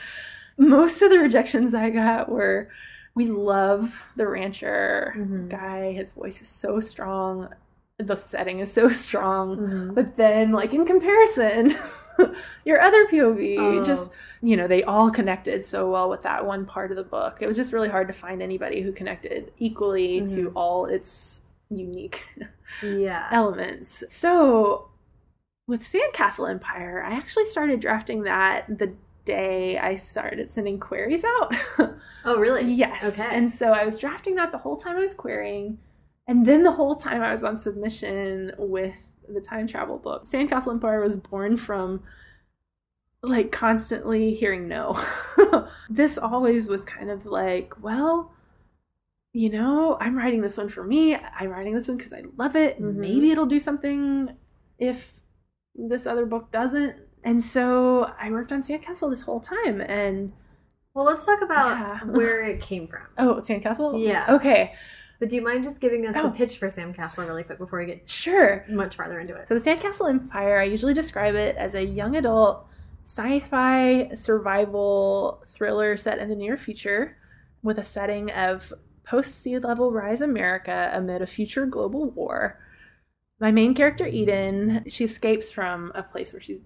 [0.57, 2.69] most of the rejections I got were
[3.15, 5.49] we love the rancher Mhm.
[5.49, 5.91] guy.
[5.93, 7.49] His voice is so strong.
[7.99, 9.57] The setting is so strong.
[9.57, 9.95] Mhm.
[9.95, 11.73] But then, like in comparison,
[12.65, 13.83] your other POV Oh.
[13.83, 17.37] just, you know, they all connected so well with that one part of the book.
[17.41, 20.51] It was just really hard to find anybody who connected equally to Mhm.
[20.55, 22.23] all its unique
[22.81, 23.27] Yeah.
[23.31, 24.03] elements.
[24.09, 24.87] So,
[25.67, 28.93] with Sandcastle Empire, I actually started drafting that the
[29.25, 31.53] day I started sending queries out.
[32.25, 32.63] Oh, really?
[32.73, 33.19] Yes.
[33.19, 33.29] Okay.
[33.35, 35.77] And so I was drafting that the whole time I was querying.
[36.29, 38.93] And then the whole time I was on submission with
[39.27, 40.25] the time travel book.
[40.25, 42.03] Sandcastle Empire was born from
[43.23, 45.03] like constantly hearing no.
[45.89, 48.31] this always was kind of like, well,
[49.33, 51.15] you know, I'm writing this one for me.
[51.15, 52.79] I'm writing this one because I love it.
[52.79, 52.93] Mhm.
[52.95, 54.29] Maybe it'll do something
[54.77, 55.21] if
[55.73, 56.95] this other book doesn't.
[57.23, 60.31] And so I worked on Sandcastle this whole time and
[60.93, 61.99] Well, let's talk about Yeah.
[62.05, 63.07] where it came from.
[63.17, 63.99] Oh, Sandcastle?
[64.05, 64.27] Yeah.
[64.29, 64.73] Okay,
[65.19, 66.23] But do you mind just giving us Oh.
[66.23, 68.65] the pitch for Sandcastle really quick before we get sure.
[68.69, 69.47] much farther into it?
[69.47, 72.65] So, the Sandcastle Empire, I usually describe it as a young adult
[73.05, 77.17] sci fi survival thriller set in the near future
[77.63, 78.71] with a setting of
[79.03, 82.59] post sea level rise America amid a future global war.
[83.39, 86.59] My main character, Eden, she escapes from a place where she's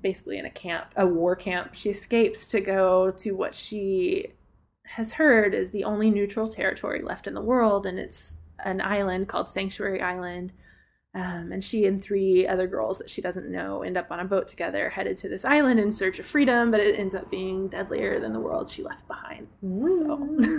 [0.00, 1.74] basically in a camp, a war camp.
[1.74, 4.32] She escapes to go to what she
[4.84, 9.28] has heard is the only neutral territory left in the world, and it's an island
[9.28, 10.52] called Sanctuary Island.
[11.14, 14.24] Um, and she and three other girls that she doesn't know end up on a
[14.24, 17.68] boat together, headed to this island in search of freedom, but it ends up being
[17.68, 19.46] deadlier than the world she left behind.
[19.62, 19.98] Mm,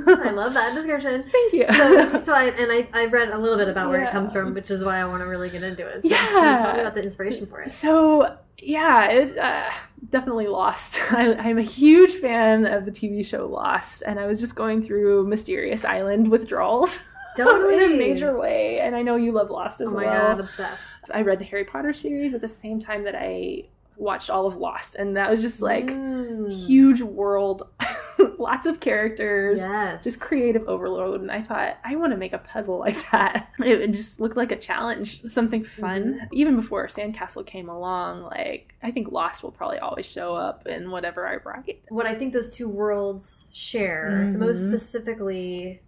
[0.06, 1.24] So- I love that description.
[1.32, 1.66] Thank you.
[1.74, 4.54] So, so I and I, I read a little bit about where it comes from,
[4.54, 6.04] which is why I want to really get into it.
[6.04, 6.52] So, Yeah.
[6.58, 7.70] you tell me about the inspiration for it?
[7.72, 9.72] So yeah, it uh,
[10.12, 11.00] definitely Lost.
[11.12, 14.84] I, I'm a huge fan of the TV show Lost, and I was just going
[14.84, 17.00] through Mysterious Island withdrawals
[17.38, 17.76] Totally.
[17.86, 18.80] in a major way.
[18.80, 20.21] And I know you love Lost as Oh my well.
[20.36, 20.81] god, obsessed.
[21.13, 23.65] I read the Harry Potter series at the same time that I
[23.98, 26.52] watched all of Lost, and that was just like Mm.
[26.52, 27.67] huge world,
[28.40, 29.60] lots of characters.
[29.60, 30.04] Yes.
[30.04, 33.50] Just creative overload, and I thought I want to make a puzzle like that.
[33.63, 36.15] It would just look like a challenge, something fun.
[36.15, 36.25] Mm-hmm.
[36.31, 40.90] Even before Sandcastle came along, like I think Lost will probably always show up in
[40.90, 41.81] whatever I write.
[41.90, 44.38] what I think those two worlds share, Mhm.
[44.40, 45.81] most specifically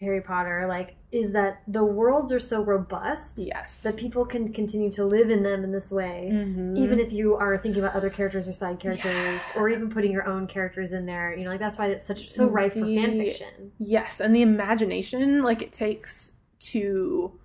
[0.00, 3.82] Harry Potter, like, is that the worlds are so robust Yes.
[3.82, 6.28] that people can continue to live in them in this way.
[6.30, 6.76] Mhm.
[6.76, 9.40] Even if you are thinking about other characters or side characters, Yeah.
[9.56, 12.30] or even putting your own characters in there, you know, like that's why it's such
[12.30, 13.72] so rife for fan fiction.
[13.78, 17.38] Yes, and the imagination like it takes to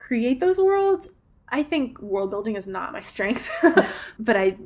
[0.00, 1.10] create those worlds.
[1.48, 3.48] I think world building is not my strength,
[4.18, 4.56] but I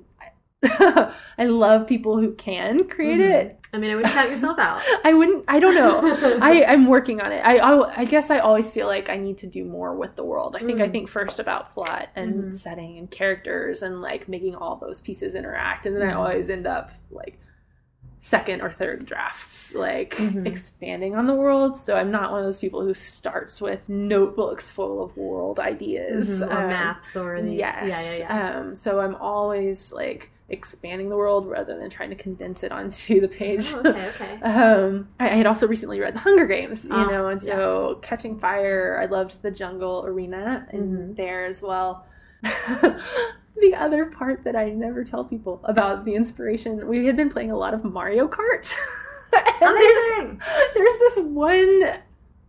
[1.39, 3.31] I love people who can create Mhm.
[3.33, 3.61] it.
[3.73, 4.81] I mean, I wouldn't count yourself out.
[5.05, 5.45] I wouldn't.
[5.47, 6.01] I don't know.
[6.43, 7.41] I I'm working on it.
[7.45, 10.25] I, I I guess I always feel like I need to do more with the
[10.25, 10.57] world.
[10.57, 10.93] I think I Mm.
[10.93, 12.55] think first about plot and Mhm.
[12.55, 16.17] setting and characters and like making all those pieces interact, and then I Mhm.
[16.19, 17.39] always end up like
[18.21, 20.45] second or third drafts, like Mhm.
[20.45, 21.77] expanding on the world.
[21.77, 26.41] So I'm not one of those people who starts with notebooks full of world ideas
[26.41, 27.85] Mhm, or Um, maps or the Yes.
[27.87, 28.59] yeah, yeah, yeah.
[28.59, 33.21] Um, so I'm always like expanding the world rather than trying to condense it onto
[33.21, 33.71] the page.
[33.75, 34.33] Oh, okay, okay.
[34.43, 37.99] um, I, I had also recently read The Hunger Games, you Ah, know, and so
[38.03, 40.81] Catching Fire, I loved the jungle arena in
[41.13, 41.17] Mhm.
[41.17, 42.07] there as well.
[42.43, 47.51] the other part that I never tell people about the inspiration, we had been playing
[47.51, 48.73] a lot of Mario Kart.
[49.61, 50.39] and there's,
[50.75, 51.83] there's this one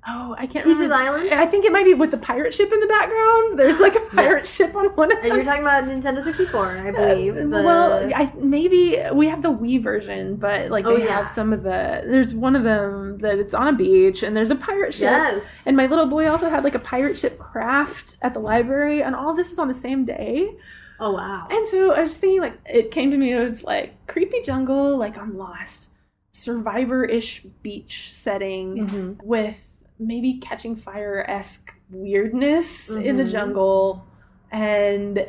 [0.07, 0.95] oh I can't Peaches remember.
[0.95, 1.33] Island?
[1.33, 3.59] I think it might be with the pirate ship in the background.
[3.59, 4.55] There's like a pirate Yes.
[4.55, 7.35] ship on one of And you're talking about Nintendo 64, I believe.
[7.35, 7.47] The...
[7.47, 11.17] Well, I, maybe we have the Wii version, but like Oh, they yeah.
[11.21, 12.01] have some of the.
[12.05, 15.01] There's one of them that it's on a beach, and there's a pirate ship.
[15.11, 15.43] yes.
[15.65, 19.15] And my little boy also had like a pirate ship craft at the library, and
[19.15, 20.55] all this is on the same day.
[20.99, 21.47] oh wow.
[21.49, 24.41] And so I was just thinking, like, it came to me, it was like creepy
[24.43, 25.89] jungle, like I'm lost,
[26.31, 29.23] survivor ish beach setting Mhm.
[29.23, 29.57] with
[29.99, 33.31] maybe catching fire esque weirdness in the Mhm.
[33.31, 34.05] jungle
[34.51, 35.27] and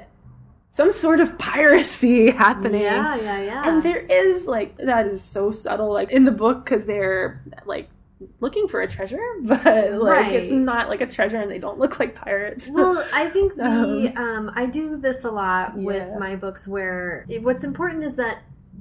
[0.71, 2.83] some sort of piracy happening.
[2.83, 3.69] Yeah, yeah, yeah.
[3.69, 7.89] And there is like that is so subtle, like in the book, because they're like
[8.41, 11.99] looking for a treasure, but like it's not like a treasure, and they don't look
[11.99, 12.69] like pirates.
[12.73, 15.83] well, I think the Um, um, I do this a lot Yeah.
[15.85, 18.39] with my books, where it, what's important is that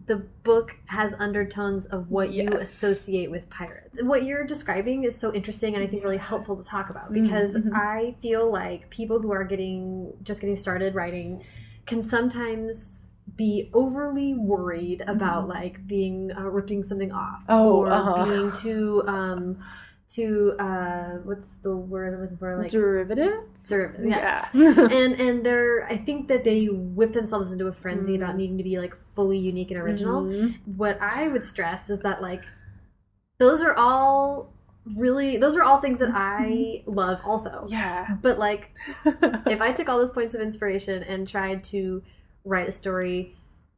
[0.10, 3.96] the book has undertones of what you associate with pirates.
[4.02, 7.54] What you're describing is so interesting and I think really helpful to talk about because
[7.54, 7.72] Mhm.
[7.76, 11.44] I feel like people who are getting just getting started writing
[11.86, 13.04] can sometimes
[13.36, 18.26] be overly worried about like being uh, ripping something off Oh, or uh-huh.
[18.26, 19.60] being too um
[20.10, 23.44] too uh what's the word I'm looking for like Derivative?
[23.72, 24.88] Yes Yeah.
[24.92, 28.38] and and they're i think that they whip themselves into a frenzy about Mm.
[28.38, 30.56] needing to be like fully unique and original Mhm.
[30.78, 32.44] what i would stress is that like
[33.40, 34.54] those are all
[34.96, 38.16] really those are all things that i love also Yeah.
[38.22, 38.72] but like
[39.06, 42.02] if i took all those points of inspiration and tried to
[42.46, 43.36] write a story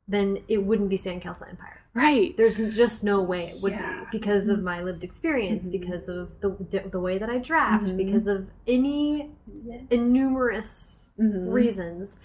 [0.08, 2.36] then it wouldn't be sandcastle empire right.
[2.38, 4.06] there's just no way it would Yeah.
[4.12, 5.72] be because of my lived experience Mhm.
[5.72, 6.50] because of the
[6.92, 7.98] the way that i draft Mhm.
[7.98, 9.30] because of any
[9.92, 11.52] numerous Mhm.
[11.52, 12.18] reasons,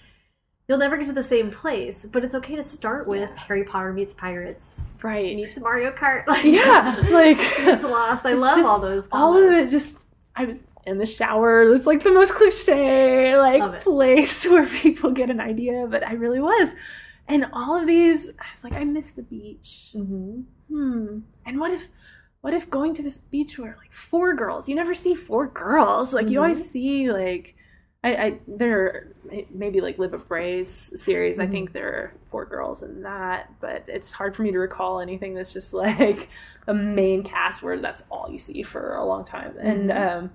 [0.67, 2.05] you'll never get to the same place.
[2.05, 5.35] But it's okay to start with Harry Potter meets pirates, Right.
[5.35, 6.25] meets Mario Kart.
[6.27, 6.95] Like, yeah.
[7.11, 8.25] Like it's Lost.
[8.25, 9.07] I love just all those.
[9.11, 11.63] all of it just I was in the shower.
[11.73, 16.39] It's like the most cliche like place where people get an idea, but I really
[16.39, 16.73] was.
[17.27, 19.91] And all of these, I was like, I miss the beach.
[19.95, 20.45] Mhm.
[20.69, 21.19] Hmm.
[21.45, 21.89] And what if
[22.41, 24.69] what if going to this beach were like four girls?
[24.69, 26.13] You never see four girls.
[26.13, 26.41] Like you Mhm.
[26.43, 27.55] always see like
[28.03, 29.07] I, I there
[29.49, 30.69] maybe like Libba Bray's
[31.01, 31.39] series.
[31.39, 31.51] I Mhm.
[31.51, 35.33] think there are four girls in that, but it's hard for me to recall anything
[35.33, 36.29] that's just like
[36.67, 39.55] a main cast where that's all you see for a long time.
[39.59, 40.17] And Mhm.
[40.23, 40.29] um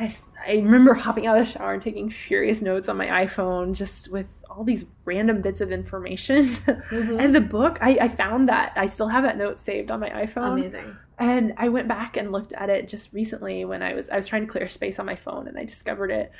[0.00, 0.10] I,
[0.46, 4.10] I remember hopping out of the shower and taking furious notes on my iPhone just
[4.12, 6.44] with all these random bits of information.
[6.46, 7.18] Mhm.
[7.24, 8.72] and the book, I, I found that.
[8.76, 10.52] I still have that note saved on my iPhone.
[10.60, 10.96] Amazing.
[11.18, 14.28] And I went back and looked at it just recently when I was I was
[14.28, 16.30] trying to clear space on my phone and I discovered it.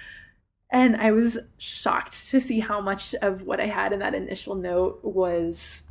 [0.70, 4.54] And I was shocked to see how much of what I had in that initial
[4.54, 5.82] note was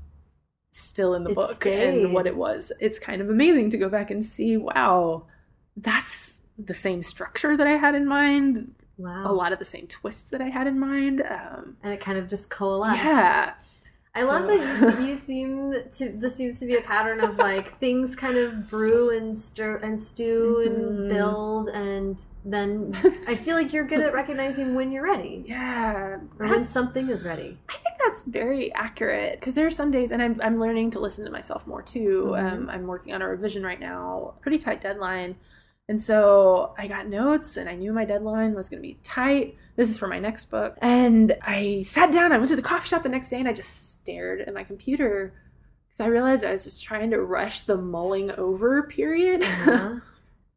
[0.71, 2.03] still in the It book stayed.
[2.05, 2.71] and what it was.
[2.79, 5.25] It's kind of amazing to go back and see, wow,
[5.75, 9.29] that's the same structure that I had in mind, Wow.
[9.29, 11.21] a lot of the same twists that I had in mind.
[11.21, 13.03] Um, And it kind of just coalesced.
[13.03, 13.53] yeah.
[14.15, 14.57] I love So-
[14.89, 16.09] that you, you seem to.
[16.09, 19.99] This seems to be a pattern of like things kind of brew and stir and
[19.99, 20.65] stew Mhm.
[20.65, 22.93] and build, and then
[23.27, 26.17] I feel like you're good at recognizing when you're ready Yeah.
[26.39, 27.59] or when something is ready.
[27.69, 30.99] I think that's very accurate because there are some days, and I'm, I'm learning to
[30.99, 32.29] listen to myself more too.
[32.33, 32.51] Mhm.
[32.53, 35.35] Um, I'm working on a revision right now, pretty tight deadline.
[35.89, 39.55] And so I got notes, and I knew my deadline was going to be tight.
[39.77, 40.77] This is for my next book.
[40.81, 43.53] And I sat down, I went to the coffee shop the next day, and I
[43.53, 45.33] just stared at my computer
[45.87, 49.43] because I realized I was just trying to rush the mulling over period.
[49.43, 49.99] Uh-huh.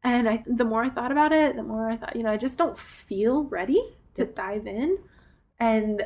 [0.03, 2.37] And I, the more I thought about it, the more I thought, you know, I
[2.37, 3.81] just don't feel ready
[4.15, 4.97] to dive in.
[5.59, 6.01] And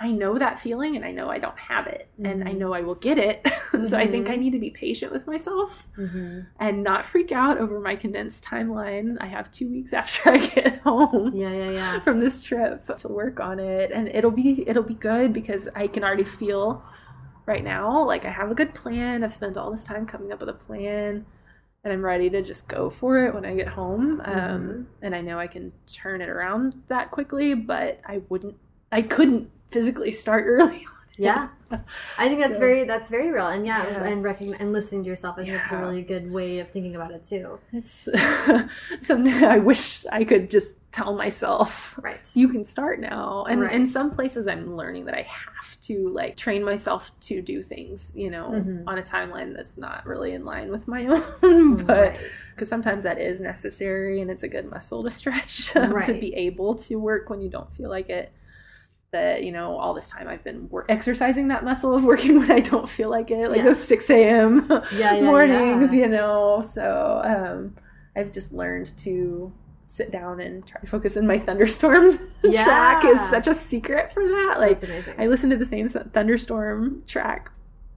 [0.00, 2.58] I know that feeling and I know I don't have it and I Mhm.
[2.58, 3.46] know I will get it.
[3.84, 4.28] so I think.
[4.28, 6.40] I need to be patient with myself Mm-hmm.
[6.58, 9.16] and not freak out over my condensed timeline.
[9.20, 12.00] I have two weeks after I get home Yeah, yeah, yeah.
[12.04, 15.86] from this trip to work on it and it'll be it'll be good because I
[15.86, 16.82] can already feel
[17.46, 19.22] right now like I have a good plan.
[19.22, 21.24] I've spent all this time coming up with a plan
[21.84, 24.20] and I'm ready to just go for it when I get home.
[24.24, 24.84] Um, Mhm.
[25.02, 28.56] and I know I can turn it around that quickly, but I wouldn't
[28.90, 30.86] I couldn't physically start early.
[31.16, 31.46] Yeah,
[32.18, 34.04] I think that's So- very that's very real, and yeah, Yeah.
[34.04, 35.38] and recogn- and listening to yourself.
[35.38, 37.60] I think that's a really good way of thinking about it too.
[37.72, 38.08] It's
[39.02, 42.20] something I wish I could just tell myself Right.
[42.34, 43.72] you can start now and Right.
[43.72, 48.14] in some places i'm learning that i have to like train myself to do things
[48.14, 48.84] you know Mhm.
[48.86, 51.04] on a timeline that's not really in line with my
[51.42, 52.20] own but Right.
[52.54, 56.32] because sometimes that is necessary and it's a good muscle to stretch um, to be
[56.36, 58.30] able to work when you don't feel like it
[59.14, 62.50] that you know all this time i've been wor- exercising that muscle of working when
[62.50, 63.64] i don't feel like it like Yeah.
[63.64, 66.62] those 6 a.m Yeah, yeah, mornings you know?
[66.62, 67.76] So um
[68.16, 69.52] i've just learned to
[69.86, 72.18] sit down and try to focus in my thunderstorm
[72.52, 74.56] track is such a secret for that.
[74.58, 74.82] Like
[75.18, 77.50] i listen to the same thunderstorm track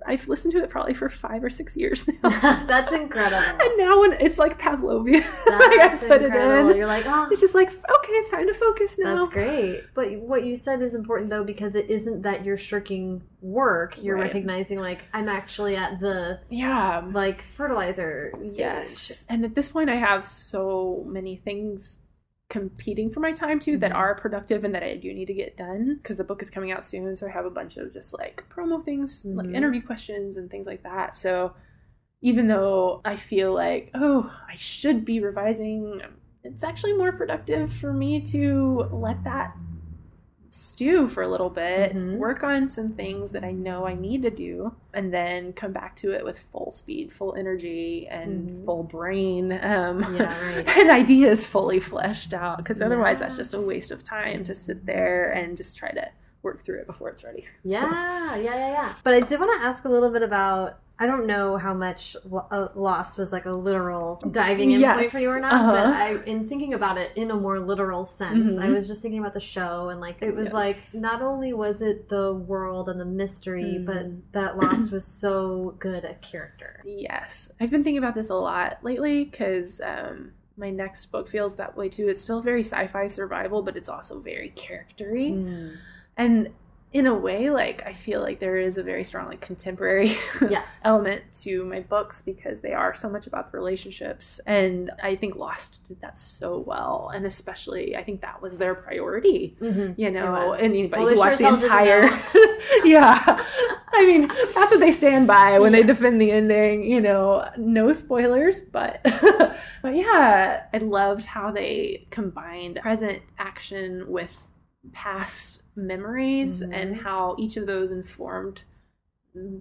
[0.07, 2.29] i've listened to it probably for five or six years now
[2.65, 3.61] that's incredible.
[3.61, 6.69] and now when it's like pavlovia like i put incredible.
[6.69, 9.33] it in You're like, oh, it's just like okay it's time to focus now That's
[9.33, 9.83] great.
[9.93, 14.01] But what you said is important though because it isn't that you're shirking work.
[14.01, 14.23] You're Right.
[14.23, 18.53] recognizing like I'm actually at the yeah like fertilizer stage.
[18.57, 19.25] Yes.
[19.29, 21.99] And at this point, I have so many things
[22.49, 23.95] competing for my time too that Mhm.
[23.95, 26.71] are productive and that I do need to get done because the book is coming
[26.71, 27.15] out soon.
[27.15, 29.55] So I have a bunch of just like promo things, like Mhm.
[29.55, 31.15] interview questions and things like that.
[31.17, 31.53] So
[32.21, 36.01] even though I feel like, oh, I should be revising,
[36.43, 39.55] it's actually more productive for me to let that
[40.49, 42.17] stew for a little bit, Mhm.
[42.17, 45.95] work on some things that I know I need to do, and then come back
[45.97, 48.65] to it with full speed, full energy, and Mhm.
[48.65, 49.51] full brain.
[49.61, 50.67] Um, Yeah, right.
[50.77, 54.85] and ideas fully fleshed out, because otherwise, that's just a waste of time to sit
[54.85, 56.07] there and just try to
[56.43, 57.41] work through it before it's ready.
[57.63, 58.93] So- Yeah, yeah, yeah, yeah.
[59.03, 60.77] But I did want to ask a little bit about.
[60.99, 62.15] I don't know how much
[62.51, 65.71] uh, Lost was like a literal diving in point for you or not, uh-huh.
[65.71, 68.61] but I, in thinking about it in a more literal sense, Mhm.
[68.63, 70.53] I was just thinking about the show and like it was Yes.
[70.53, 73.85] like not only was it the world and the mystery, Mhm.
[73.85, 76.81] but that Lost was so good at character.
[76.83, 77.51] Yes.
[77.59, 81.77] I've been thinking about this a lot lately because um, my next book feels that
[81.77, 82.07] way too.
[82.07, 85.31] It's still very sci fi survival, but it's also very charactery.
[85.31, 85.75] Mm.
[86.17, 86.49] And
[86.93, 90.17] in a way, like, I feel like there is a very strong, like, contemporary
[90.49, 90.63] Yeah.
[90.83, 94.39] element to my books because they are so much about the relationships.
[94.45, 97.11] And I think Lost did that so well.
[97.13, 99.95] And especially, I think that was their priority Mhm.
[99.97, 102.03] you know, and anybody Well, who sure watched the entire,
[102.85, 103.43] yeah,
[103.93, 106.83] I mean, that's what they stand by when they defend the ending.
[106.83, 109.01] You know, no spoilers, but
[109.81, 114.33] but yeah, I loved how they combined present action with
[114.93, 116.73] past memories Mhm.
[116.73, 118.63] and how each of those informed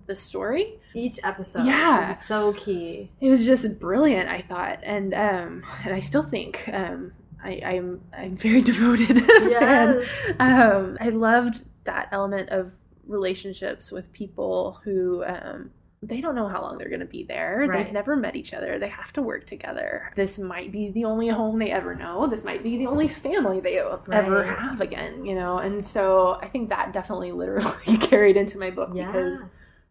[0.07, 0.81] the story.
[0.95, 2.09] Each episode, Yeah.
[2.09, 3.11] was so key.
[3.20, 7.12] It was just brilliant, I thought, and um, and I still think um,
[7.45, 9.16] I, I'm I'm very devoted.
[9.27, 10.09] Yes.
[10.41, 12.72] Um, I loved that element of
[13.07, 15.70] relationships with people who um,
[16.03, 17.65] they don't know how long they're going to be there.
[17.69, 17.85] Right.
[17.85, 18.79] They've never met each other.
[18.79, 20.13] They have to work together.
[20.15, 22.27] This might be the only home they ever know.
[22.27, 25.25] This might be the only family they ever have again.
[25.25, 29.07] You know, and so I think that definitely literally carried into my book Yeah.
[29.07, 29.43] because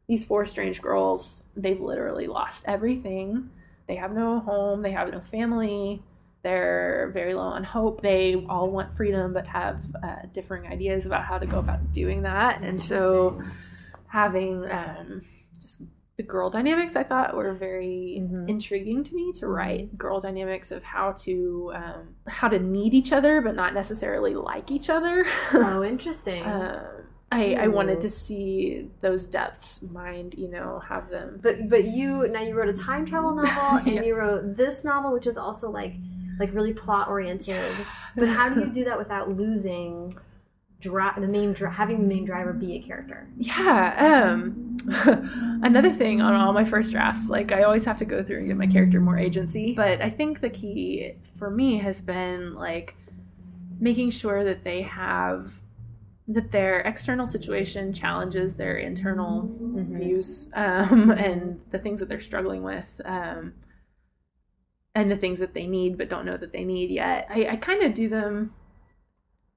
[0.08, 3.49] these four strange girls, they've literally lost everything.
[3.88, 6.01] They have no home, they have no family,
[6.43, 8.01] they're very low on hope.
[8.01, 12.22] They all want freedom but have uh, differing ideas about how to go about doing
[12.22, 12.62] that.
[12.62, 13.41] And so
[14.08, 15.24] having um,
[15.66, 15.82] just
[16.18, 18.47] the girl dynamics I thought were very Mhm.
[18.47, 23.11] intriguing to me to write girl dynamics of how to um, how to need each
[23.11, 25.26] other but not necessarily like each other.
[25.53, 26.41] Oh, interesting.
[26.45, 26.80] Um,
[27.32, 31.39] I, I wanted to see those depths mind, you know, have them.
[31.41, 34.05] But but you now you wrote a time travel novel and Yes.
[34.05, 35.95] you wrote this novel, which is also like
[36.39, 37.74] like really plot oriented.
[38.16, 40.13] But how do you do that without losing
[40.82, 43.28] dri- the main dri- having the main driver be a character?
[43.38, 44.32] Yeah.
[44.34, 44.78] Um,
[45.63, 48.47] another thing on all my first drafts, like I always have to go through and
[48.47, 49.73] give my character more agency.
[49.73, 52.95] But I think the key for me has been like
[53.80, 55.51] making sure that they have
[56.28, 59.99] that their external situation challenges their internal Mhm.
[59.99, 62.99] views um, and the things that they're struggling with.
[63.05, 63.53] Um,
[64.95, 67.28] and the things that they need but don't know that they need yet.
[67.30, 68.53] I, I kind of do them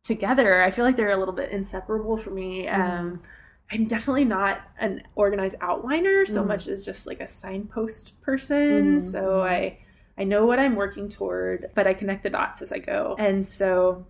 [0.03, 0.63] together.
[0.63, 2.67] I feel like they're a little bit inseparable for me.
[2.67, 2.81] Mm-hmm.
[2.81, 3.23] Um,
[3.71, 6.47] I'm definitely not an organized outliner so Mhm.
[6.47, 8.97] much as just like a signpost person.
[8.97, 9.01] Mhm.
[9.01, 9.79] So I
[10.17, 13.15] I know what I'm working toward, but I connect the dots as I go.
[13.21, 14.05] And so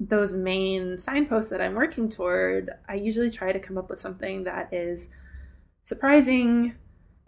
[0.00, 4.44] those main signposts that I'm working toward, I usually try to come up with something
[4.44, 5.10] that is
[5.82, 6.74] surprising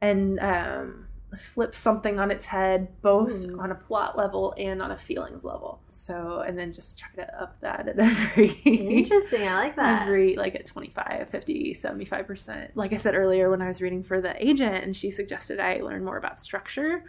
[0.01, 1.07] and um,
[1.39, 3.59] flips something on its head, both Mm.
[3.61, 5.81] on a plot level and on a feelings level.
[5.91, 9.47] So, and then just try to up that at every Interesting.
[9.47, 10.03] I like that.
[10.03, 14.21] every like at 25 50 75% like i said earlier when i was reading for
[14.21, 17.05] the agent and she suggested i learn more about structure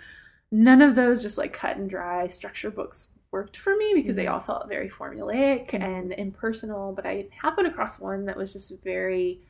[0.51, 4.25] none of those just like cut and dry structure books worked for me because they
[4.25, 4.33] Mhm.
[4.33, 5.81] all felt very formulaic Mhm.
[5.83, 9.41] and impersonal but i happened across one that was just very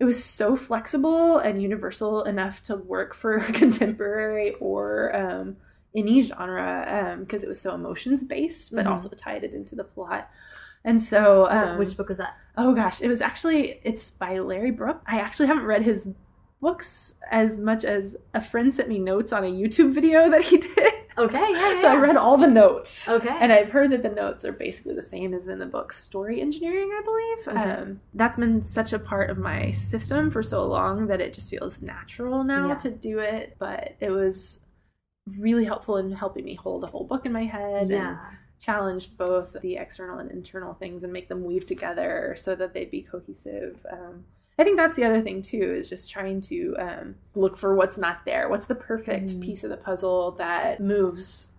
[0.00, 5.56] it was so flexible and universal enough to work for contemporary or um,
[5.94, 8.90] any genre because it was so emotions based but Mhm.
[8.90, 10.28] also tied it into the plot
[10.82, 12.34] and so um, Which book was that?
[12.56, 15.02] Oh gosh, it was actually it's by Larry Brooks.
[15.06, 16.08] I actually haven't read his
[16.62, 20.56] books as much as a friend sent me notes on a YouTube video that he
[20.74, 20.92] did.
[21.18, 21.38] Okay.
[21.38, 21.72] Yeah.
[21.74, 23.08] yeah, So I read all the notes.
[23.08, 23.28] Okay.
[23.40, 26.40] And I've heard that the notes are basically the same as in the book Story
[26.40, 27.48] Engineering, I believe.
[27.58, 27.70] Okay.
[27.82, 31.50] Um, that's been such a part of my system for so long that it just
[31.50, 32.74] feels natural now Yeah.
[32.76, 33.56] to do it.
[33.58, 34.60] But it was
[35.38, 38.18] really helpful in helping me hold a whole book in my head and
[38.60, 42.90] challenge both the external and internal things and make them weave together so that they'd
[42.90, 43.78] be cohesive.
[43.90, 44.24] Um,
[44.60, 47.96] I think that's the other thing too is just trying to um, look for what's
[47.96, 48.46] not there.
[48.50, 49.40] What's the perfect Mhm.
[49.40, 51.52] piece of the puzzle that moves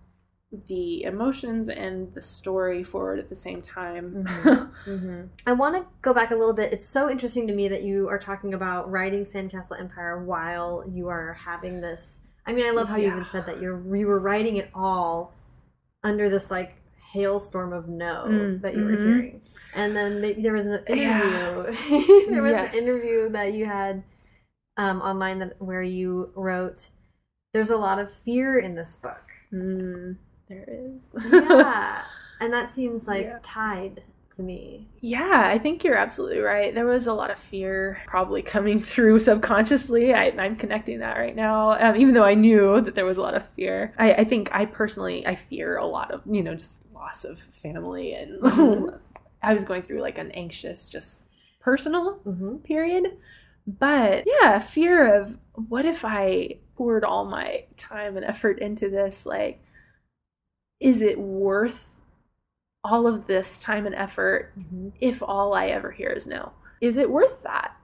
[0.68, 4.24] the emotions and the story forward at the same time?
[4.24, 4.70] Mhm.
[4.84, 6.72] hmm I want to go back a little bit.
[6.72, 11.08] It's so interesting to me that you are talking about writing Sandcastle Empire while you
[11.08, 12.20] are having this.
[12.46, 15.32] I mean, I love how you even said that you're you were writing it all
[16.04, 16.76] under this like
[17.12, 18.96] hailstorm of no Mm, that you were mhm.
[18.96, 19.42] hearing,
[19.72, 21.36] and then maybe there was an interview.
[21.36, 21.64] Yeah.
[22.26, 22.72] there was Yes.
[22.72, 24.04] an interview that you had
[24.76, 26.88] um, online that where you wrote,
[27.54, 30.16] "There's a lot of fear in this book." Mm,
[30.48, 31.02] there is.
[31.24, 32.04] Yeah,
[32.40, 33.38] and that seems like Yeah.
[33.42, 34.02] tied
[34.36, 34.88] to me.
[35.04, 36.72] Yeah, I think you're absolutely right.
[36.72, 40.14] There was a lot of fear probably coming through subconsciously.
[40.14, 43.22] I, I'm connecting that right now, um, even though I knew that there was a
[43.22, 43.94] lot of fear.
[43.98, 47.38] I, I think I personally I fear a lot of you know just loss of
[47.40, 49.00] family, and Mhm.
[49.42, 51.22] I was going through like an anxious, just
[51.60, 52.56] personal Mm-hmm.
[52.58, 53.18] period.
[53.66, 59.26] But yeah, fear of what if I poured all my time and effort into this?
[59.26, 59.62] Like,
[60.80, 62.00] is it worth
[62.84, 64.90] all of this time and effort Mm-hmm.
[65.00, 66.52] if all I ever hear is no?
[66.80, 67.76] Is it worth that?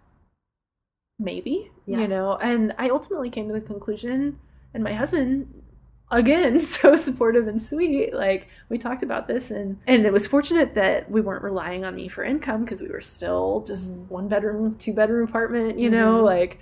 [1.18, 1.98] Maybe, Yeah.
[2.00, 2.36] you know.
[2.36, 4.38] And I ultimately came to the conclusion,
[4.74, 5.62] and my husband,
[6.10, 8.14] again, so supportive and sweet.
[8.14, 11.94] Like we talked about this, and and it was fortunate that we weren't relying on
[11.94, 14.08] me for income because we were still just Mhm.
[14.08, 15.78] one bedroom, two bedroom apartment.
[15.78, 16.24] You know, Mhm.
[16.24, 16.58] like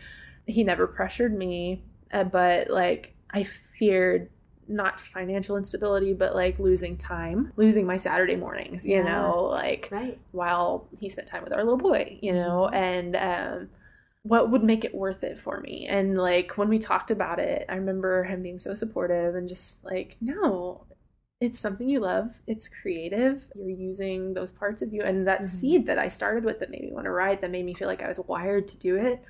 [0.46, 1.82] he never pressured me,
[2.12, 4.30] uh, but like I feared
[4.68, 9.04] not financial instability, but like losing time, losing my Saturday mornings, you Yeah.
[9.04, 10.18] know, like Right.
[10.32, 13.68] while he spent time with our little boy, you know, and um,
[14.26, 15.86] what would make it worth it for me?
[15.88, 19.84] And like when we talked about it, I remember him being so supportive and just
[19.84, 20.84] like, no,
[21.40, 22.34] it's something you love.
[22.46, 23.46] It's creative.
[23.54, 25.02] You're using those parts of you.
[25.02, 25.46] And that Mhm.
[25.46, 27.88] seed that I started with that made me want to write, that made me feel
[27.88, 29.22] like I was wired to do it,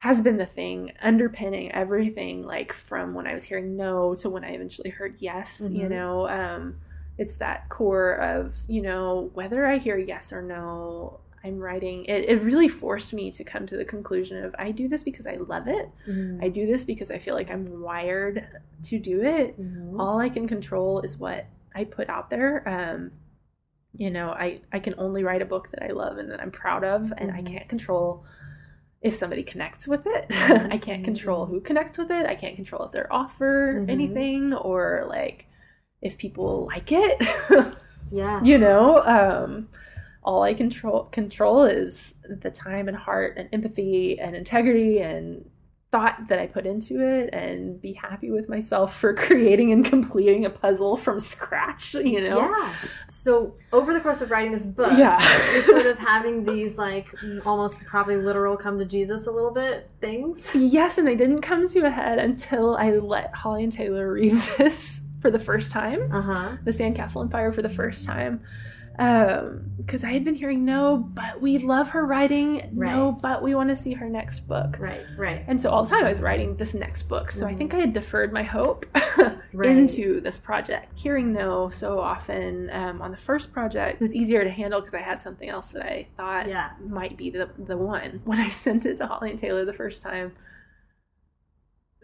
[0.00, 4.44] has been the thing underpinning everything, like from when I was hearing no to when
[4.44, 5.90] I eventually heard yes, you Mhm.
[5.90, 6.28] know.
[6.28, 6.80] Um,
[7.18, 12.04] it's that core of, you know, whether I hear yes or no, I'm writing.
[12.04, 15.26] It, it really forced me to come to the conclusion of I do this because
[15.26, 15.88] I love it.
[16.08, 16.42] Mm-hmm.
[16.44, 18.46] I do this because I feel like I'm wired
[18.84, 19.98] to do it Mhm.
[19.98, 22.68] all I can control is what I put out there.
[22.68, 23.12] Um,
[23.96, 26.50] you know, I, I can only write a book that I love and that I'm
[26.50, 27.46] proud of, and I Mhm.
[27.46, 28.24] can't control
[29.02, 30.26] if somebody connects with it.
[30.30, 32.26] I can't control who connects with it.
[32.26, 33.90] I can't control if they're offer Mhm.
[33.90, 35.46] anything or like
[36.02, 37.16] if people like it.
[38.12, 38.42] Yeah.
[38.42, 39.68] you know, um,
[40.22, 45.48] all I control control is the time and heart and empathy and integrity and
[45.92, 50.44] thought that I put into it and be happy with myself for creating and completing
[50.44, 52.38] a puzzle from scratch, you know?
[52.38, 52.72] Yeah.
[53.08, 55.18] So over the course of writing this book, Yeah.
[55.52, 57.08] you're sort of having these like
[57.44, 60.52] almost probably literal come to Jesus a little bit things.
[60.54, 64.34] Yes, and they didn't come to a head until I let Holly and Taylor read
[64.58, 66.08] this for the first time.
[66.12, 66.56] Uh huh.
[66.62, 68.42] the Sandcastle Empire for the first time.
[69.00, 72.68] Because I had been hearing no, but we love her writing.
[72.74, 74.76] No, but we want to see her next book.
[74.78, 75.42] Right, right.
[75.46, 77.30] And so all the time I was writing this next book.
[77.30, 78.84] So I think I had deferred my hope
[79.54, 79.70] Right.
[79.70, 80.98] into this project.
[80.98, 84.94] Hearing no so often um, on the first project it was easier to handle because
[84.94, 86.70] I had something else that I thought Yeah.
[86.86, 88.20] might be the, the one.
[88.24, 90.32] When I sent it to Holly and Taylor the first time,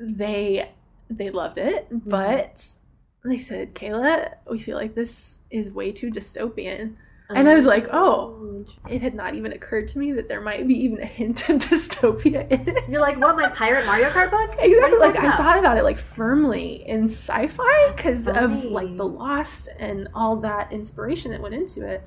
[0.00, 0.70] they
[1.10, 2.08] they loved it, Mm-hmm.
[2.10, 2.66] but
[3.30, 6.96] they said, Kayla, we feel like this is way too dystopian.
[7.28, 7.68] And I was oh.
[7.68, 8.64] like, oh.
[8.88, 11.56] It had not even occurred to me that there might be even a hint of
[11.62, 12.88] dystopia in it.
[12.88, 14.56] You're like, what, my pirate Mario Kart book?
[14.66, 14.98] Exactly.
[14.98, 20.08] Like I thought about it like firmly in sci-fi because of like the Lost and
[20.14, 22.02] all that inspiration that went into it.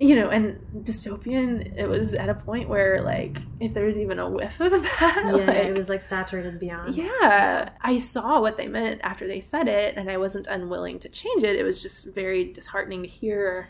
[0.00, 1.76] You know, and dystopian.
[1.78, 5.22] It was at a point where like if there was even a whiff of that,
[5.24, 6.96] Yeah, like, it was like saturated beyond.
[6.96, 11.08] yeah, I saw what they meant after they said it, and I wasn't unwilling to
[11.08, 11.54] change it.
[11.56, 13.68] It was just very disheartening to hear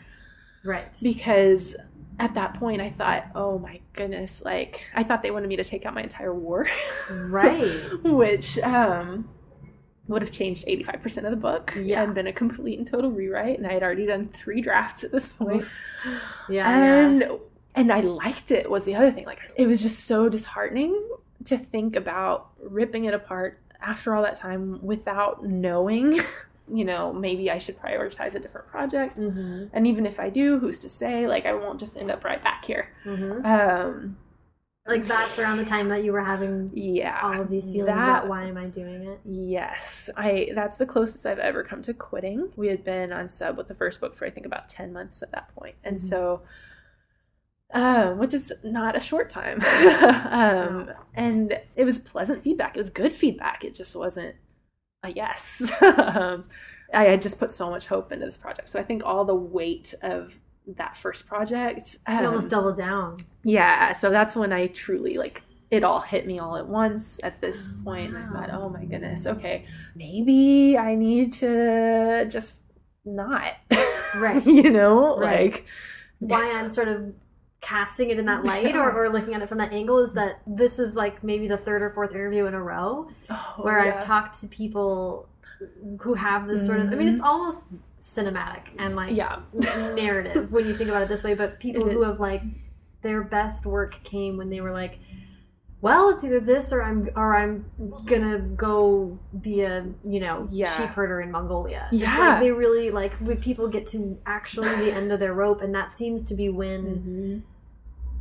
[0.63, 0.97] Right.
[1.03, 1.75] because
[2.17, 5.63] at that point I thought, oh my goodness, like I thought they wanted me to
[5.63, 6.65] take out my entire war.
[7.11, 7.69] Right.
[8.03, 9.29] which um,
[10.07, 12.03] would have changed 85% of the book Yeah.
[12.03, 13.57] and been a complete and total rewrite.
[13.57, 15.65] And I had already done three drafts at this point.
[16.49, 16.69] Yeah.
[16.69, 17.27] and
[17.77, 19.25] and I liked it was the other thing.
[19.25, 21.09] Like it was just so disheartening
[21.45, 26.19] to think about ripping it apart after all that time without knowing,
[26.67, 29.17] you know, maybe I should prioritize a different project.
[29.19, 29.65] Mm-hmm.
[29.73, 31.27] And even if I do, who's to say?
[31.27, 32.87] Like I won't just end up right back here.
[33.05, 33.45] Mm-hmm.
[33.45, 34.17] Um,
[34.87, 37.19] Like that's around the time that you were having yeah.
[37.23, 39.19] all of these feelings that- about why am I doing it?
[39.25, 42.51] Yes, I that's the closest I've ever come to quitting.
[42.55, 45.23] We had been on sub with the first book for I think about 10 months
[45.23, 45.75] at that point.
[45.83, 46.01] And Mhm.
[46.01, 46.41] so
[47.73, 49.59] um which is not a short time.
[50.31, 52.75] um and it was pleasant feedback.
[52.75, 53.63] It was good feedback.
[53.63, 54.35] It just wasn't
[55.01, 55.71] a yes.
[55.81, 56.43] um
[56.93, 58.69] I had just put so much hope into this project.
[58.69, 60.35] So I think all the weight of
[60.77, 63.17] that first project um, almost doubled down.
[63.43, 67.41] yeah, so that's when I truly like it all hit me all at once at
[67.41, 68.15] this Oh, point.
[68.15, 72.63] And I thought, oh my goodness, okay, maybe I need to just
[73.03, 73.53] not.
[74.15, 74.45] Right.
[74.45, 75.51] you know, Right.
[75.53, 75.65] like
[76.19, 77.13] Why I'm sort of
[77.61, 80.39] casting it in that light or, or looking at it from that angle is that
[80.45, 83.95] this is like maybe the third or fourth interview in a row oh, where yeah.
[83.95, 85.27] I've talked to people
[85.99, 87.63] who have this sort of I mean it's almost
[88.05, 89.39] cinematic and like yeah,
[89.95, 92.05] narrative when you think about it this way, but people It who is.
[92.05, 92.43] have like
[93.01, 94.99] their best work came when they were like,
[95.81, 97.65] well, it's either this or I'm or I'm
[98.05, 100.71] gonna go be a you know Yeah.
[100.77, 101.87] sheep herder in Mongolia.
[101.91, 102.17] Yeah.
[102.31, 105.73] like they really like when people get to actually the end of their rope, and
[105.73, 107.43] that seems to be when,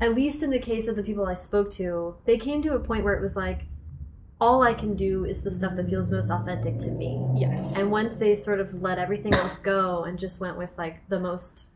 [0.00, 0.02] Mhm.
[0.02, 2.80] at least in the case of the people I spoke to, they came to a
[2.80, 3.66] point where it was like,
[4.44, 7.10] all I can do is the stuff that feels most authentic to me.
[7.34, 10.96] yes, And once they sort of let everything else go and just went with like
[11.08, 11.66] the most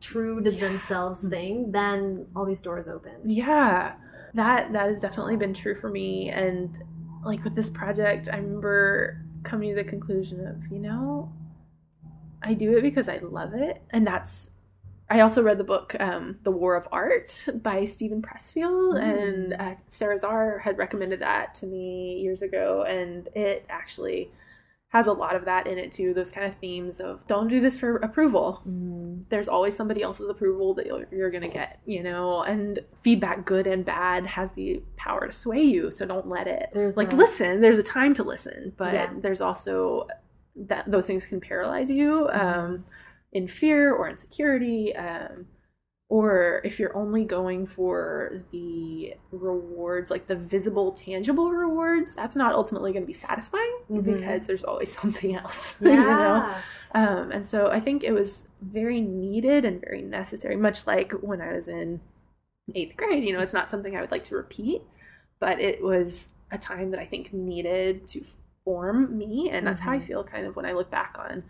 [0.00, 3.14] true to themselves thing, then all these doors open.
[3.24, 3.94] yeah,
[4.34, 6.30] that that has definitely been true for me.
[6.30, 6.78] And
[7.24, 11.32] like with this project, I remember coming to the conclusion of, you know,
[12.42, 14.50] I do it because I love it, and that's.
[15.10, 19.22] I also read the book um, "The War of Art" by Steven Pressfield, Mm.
[19.22, 24.30] and uh, Sara Zarr had recommended that to me years ago, and it actually
[24.90, 26.14] has a lot of that in it too.
[26.14, 28.62] Those kind of themes of don't do this for approval.
[29.28, 33.44] There's always somebody else's approval that you're, you're going to get, you know, and feedback,
[33.44, 35.90] good and bad, has the power to sway you.
[35.90, 36.70] So don't let it.
[36.72, 37.60] There's like a- listen.
[37.60, 39.10] There's a time to listen, but Yeah.
[39.20, 40.06] there's also
[40.56, 42.40] that those things can paralyze you Mm-hmm.
[42.58, 42.84] um,
[43.32, 44.94] in fear or insecurity.
[44.96, 45.46] Um,
[46.10, 52.54] or if you're only going for the rewards, like the visible, tangible rewards, that's not
[52.54, 54.04] ultimately going to be satisfying Mhm.
[54.04, 55.76] because there's always something else.
[55.82, 56.46] you know?
[56.94, 61.42] Um, and so I think it was very needed and very necessary, much like when
[61.42, 62.00] I was in
[62.74, 63.24] eighth grade.
[63.24, 64.82] You know, it's not something I would like to repeat,
[65.40, 68.24] but it was a time that I think needed to
[68.64, 69.50] form me.
[69.50, 70.06] And that's how I Mhm.
[70.06, 71.44] feel kind of when I look back on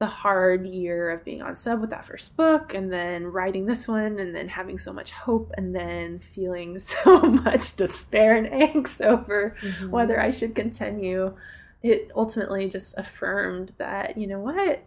[0.00, 3.86] the hard year of being on sub with that first book and then writing this
[3.86, 9.04] one and then having so much hope and then feeling so much despair and angst
[9.04, 9.90] over Mhm.
[9.90, 11.36] whether I should continue.
[11.82, 14.82] It ultimately just affirmed that, you know what?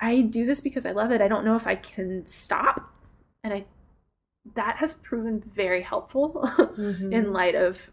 [0.00, 1.22] I do this because I love it.
[1.22, 2.92] I don't know if I can stop.
[3.44, 3.64] And I
[4.54, 6.40] that has proven very helpful
[6.78, 7.12] Mhm.
[7.12, 7.90] in light of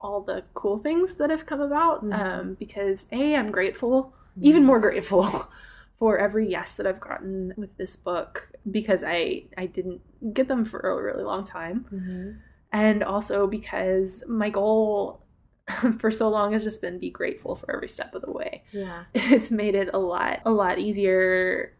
[0.00, 2.04] all the cool things that have come about.
[2.04, 2.18] Mhm.
[2.18, 5.48] Um, because A, I'm grateful, even more grateful
[5.98, 10.00] for every yes that I've gotten with this book because I I didn't
[10.34, 12.38] get them for a really long time Mhm.
[12.72, 15.20] and also because my goal
[15.98, 19.04] for so long has just been be grateful for every step of the way Yeah.
[19.14, 21.72] it's made it a lot a lot easier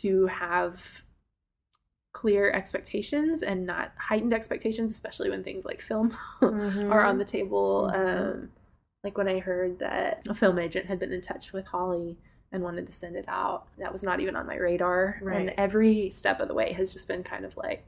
[0.00, 1.02] to have
[2.12, 6.90] clear expectations and not heightened expectations, especially when things like film Mhm.
[6.90, 7.90] are on the table.
[7.94, 8.32] Mhm.
[8.34, 8.50] Um,
[9.08, 12.18] like when I heard that a film agent had been in touch with Holly
[12.52, 15.18] and wanted to send it out, that was not even on my radar.
[15.22, 15.40] Right.
[15.40, 17.86] And every step of the way has just been kind of like,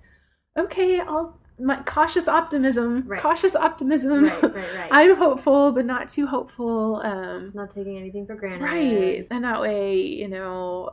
[0.59, 3.21] okay, I'll my cautious optimism, Right.
[3.21, 4.25] cautious optimism.
[4.25, 4.89] Right, right, right.
[4.91, 7.03] I'm hopeful, but not too hopeful.
[7.05, 8.64] Um, not taking anything for granted.
[8.64, 10.89] right, and that way, you know,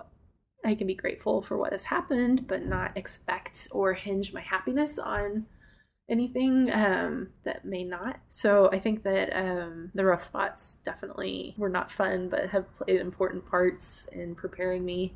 [0.66, 5.00] I can be grateful for what has happened, but not expect or hinge my happiness
[5.00, 5.46] on
[6.10, 8.20] anything um, that may not.
[8.30, 13.00] So I think that um, the rough spots definitely were not fun, but have played
[13.02, 15.14] important parts in preparing me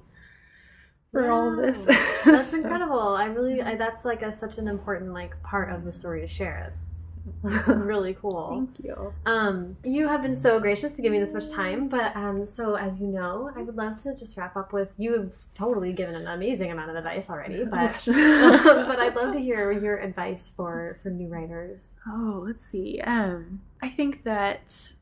[1.11, 1.85] for all of this.
[2.25, 2.99] That's So- incredible.
[3.15, 6.27] I really, I, that's like a, such an important like part of the story to
[6.27, 6.71] share.
[6.73, 6.90] It's
[7.43, 8.49] really cool.
[8.49, 9.13] Thank you.
[9.26, 12.76] Um, you have been so gracious to give me this much time, but um, so
[12.76, 16.15] as you know, I would love to just wrap up with you have totally given
[16.15, 20.95] an amazing amount of advice already, but but I'd love to hear your advice for
[21.01, 21.91] for new writers.
[22.07, 23.01] Oh, let's see.
[23.01, 24.93] Um, I think that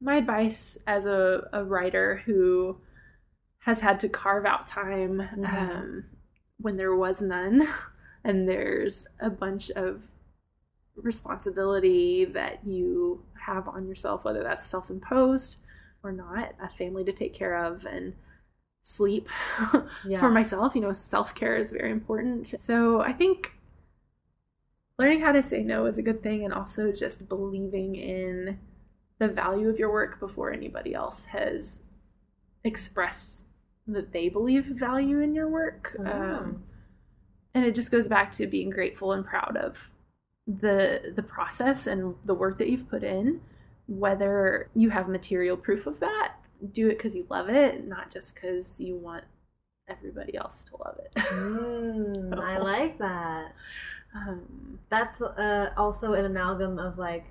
[0.00, 2.78] my advice as a, a writer who
[3.60, 5.48] has had to carve out time Mhm.
[5.52, 6.04] um,
[6.58, 7.66] when there was none,
[8.24, 10.02] and there's a bunch of
[10.96, 15.56] responsibility that you have on yourself, whether that's self imposed
[16.02, 18.14] or not, a family to take care of, and
[18.82, 19.28] sleep
[20.06, 20.20] Yeah.
[20.20, 20.74] for myself.
[20.74, 22.58] You know, self care is very important.
[22.60, 23.52] So I think
[24.98, 28.58] learning how to say no is a good thing, and also just believing in
[29.18, 31.82] the value of your work before anybody else has
[32.64, 33.46] expressed
[33.86, 35.96] that they believe value in your work.
[35.98, 36.04] Oh.
[36.10, 36.64] Um,
[37.54, 39.90] and it just goes back to being grateful and proud of
[40.46, 43.40] the the process and the work that you've put in
[43.86, 46.34] whether you have material proof of that
[46.72, 49.24] do it because you love it not just because you want
[49.88, 53.52] everybody else to love it Mm, I like that.
[54.14, 57.24] um, That's uh, also an amalgam of like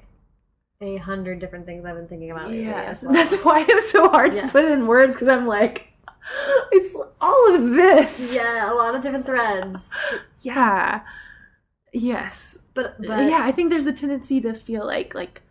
[0.82, 2.66] a hundred different things I've been thinking about lately.
[2.66, 3.14] yes well.
[3.14, 5.88] that's why it's so hard to put in words because i'm like
[6.72, 9.80] it's all of this yeah, a lot of different threads.
[10.42, 11.02] yeah
[11.94, 15.42] yes But, but yeah i think there's a tendency to feel like like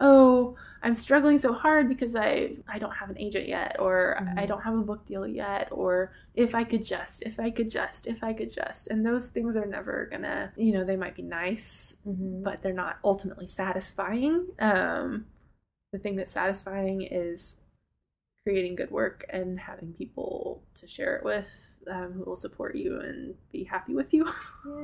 [0.00, 4.42] oh i'm struggling so hard because i i don't have an agent yet or i
[4.44, 4.48] Mhm.
[4.48, 8.06] don't have a book deal yet or if i could just if i could just
[8.08, 8.88] if i could just.
[8.88, 12.42] And those things are never gonna you know they might be nice Mhm.
[12.42, 14.46] but they're not ultimately satisfying.
[14.58, 15.26] Um
[15.92, 17.58] the thing that's satisfying is
[18.44, 21.46] creating good work and having people to share it with
[21.90, 24.26] um, who will support you and be happy with you.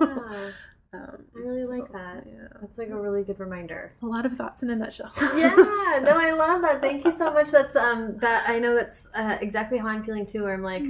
[0.01, 0.51] Yeah,
[0.95, 2.25] um, I really like that.
[2.27, 3.93] yeah that's like a really good reminder.
[4.03, 5.11] a lot of thoughts in a nutshell.
[5.37, 5.55] yeah
[6.03, 9.37] no i love that thank you so much that's um that i know that's uh,
[9.43, 10.83] exactly how i'm feeling too where i'm like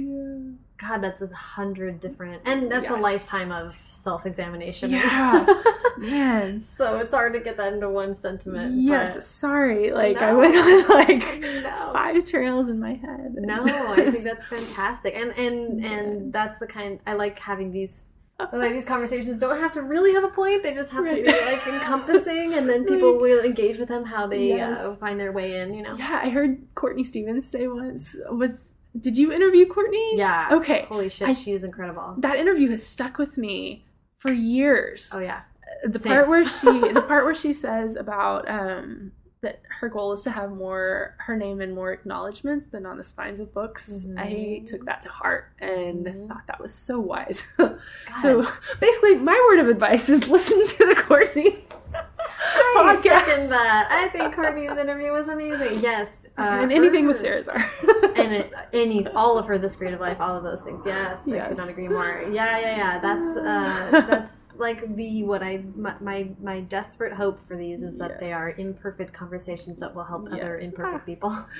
[0.77, 5.45] god that's a hundred different and that's a lifetime of self-examination Yeah.
[5.97, 6.61] Man.
[6.61, 9.91] so it's hard to get that into one sentiment Yes, sorry.
[9.91, 11.89] Like I went on like No.
[11.91, 13.33] five trails in my head.
[13.35, 18.05] no i think that's fantastic and and and that's the kind i like having these
[18.53, 21.23] like these conversations don't have to really have a point they just have to be
[21.25, 23.21] like encompassing and then people Right.
[23.21, 24.79] will engage with them how they Yes.
[24.79, 28.75] uh, find their way in you know Yeah, I heard Courtney Stevens say once was
[28.99, 30.17] did you interview Courtney?
[30.17, 30.85] yeah Okay.
[30.87, 33.85] holy shit I- she's incredible That interview has stuck with me
[34.17, 35.11] for years.
[35.13, 35.41] oh yeah
[35.83, 36.11] the Same.
[36.13, 39.11] part where she the part where she says about um
[39.41, 43.03] that her goal is to have more her name and more acknowledgments than on the
[43.03, 44.65] spines of books i Mhm.
[44.65, 46.27] took that to heart and Mhm.
[46.27, 47.43] thought that was so wise
[48.21, 48.45] so
[48.81, 51.65] basically my word of advice is listen to the courtney
[52.41, 53.25] I podcast.
[53.25, 53.87] second that.
[53.91, 55.79] I think Courtney's interview was amazing.
[55.81, 58.17] Yes, uh, and anything with her- Sara Zarr.
[58.17, 60.83] and it, any all of her this creative life, all of those things.
[60.85, 61.47] Yes, I Yes.
[61.49, 62.23] could not agree more.
[62.31, 62.99] Yeah, yeah, yeah.
[62.99, 67.97] That's uh, that's like the what I my, my my desperate hope for these is
[67.97, 70.69] that they are imperfect conversations that will help other Yes.
[70.69, 71.31] imperfect people.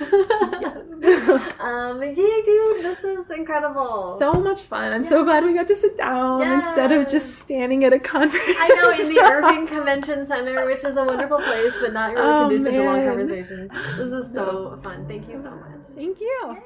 [1.60, 4.16] Um, yeah, dude, this is incredible.
[4.18, 7.84] so much fun i'm so glad we got to sit down instead of just standing
[7.84, 11.72] at a conference I know in the Irving Convention Center, which is a wonderful place,
[11.80, 13.08] but not really Oh, conducive to long man.
[13.08, 13.70] conversations.
[13.96, 15.06] This is so fun.
[15.06, 15.80] Thank you so much.
[15.94, 16.56] thank you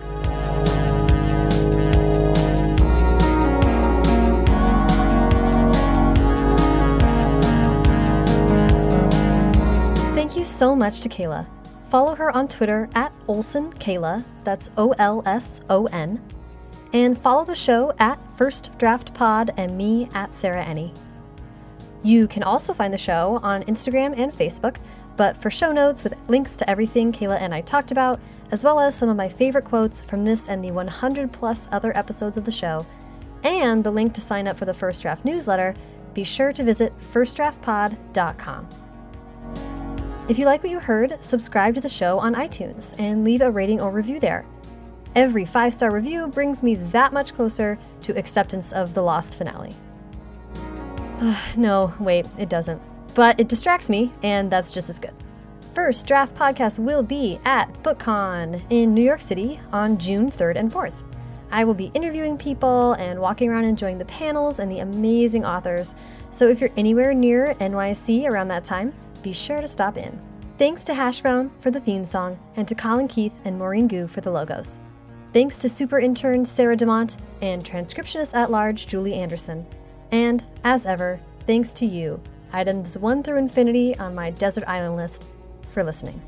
[0.00, 1.11] Thank
[10.42, 11.46] you so much to Kayla.
[11.88, 16.20] Follow her on Twitter at Olson Kayla, that's O L S O N,
[16.92, 20.98] and follow the show at First Draft Pod and me at Sarah Enni.
[22.02, 24.78] You can also find the show on Instagram and Facebook,
[25.16, 28.18] but for show notes with links to everything Kayla and I talked about,
[28.50, 31.96] as well as some of my favorite quotes from this and the 100 plus other
[31.96, 32.84] episodes of the show,
[33.44, 35.72] and the link to sign up for the First Draft newsletter,
[36.14, 38.81] be sure to visit firstdraftpod.com.
[40.32, 43.50] If you like what you heard, subscribe to the show on iTunes and leave a
[43.50, 44.46] rating or review there.
[45.14, 49.74] Every five star review brings me that much closer to acceptance of the Lost finale.
[51.54, 52.80] no, wait, it doesn't.
[53.14, 55.12] But it distracts me, and that's just as good.
[55.74, 60.72] First Draft Podcast will be at BookCon in New York City on June 3rd and
[60.72, 60.94] 4th.
[61.50, 65.94] I will be interviewing people and walking around enjoying the panels and the amazing authors.
[66.30, 70.20] So if you're anywhere near NYC around that time, be sure to stop in.
[70.58, 74.06] Thanks to Hash Brown for the theme song and to Colin Keith and Maureen Goo
[74.06, 74.78] for the logos.
[75.32, 79.66] Thanks to super intern Sarah DeMont and transcriptionist at large Julie Anderson.
[80.10, 82.20] And, as ever, thanks to you,
[82.52, 85.26] items 1 through infinity on my desert island list,
[85.70, 86.20] for listening.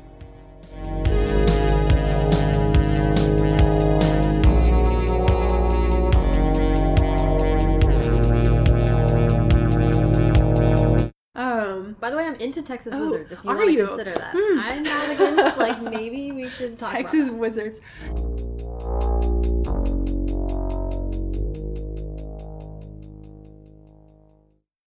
[11.55, 13.31] Um, By the way, I'm into Texas oh, Wizards.
[13.31, 14.59] If you want to consider that, hmm.
[14.59, 15.57] I'm not against.
[15.57, 17.81] like maybe we should talk Texas Wizards.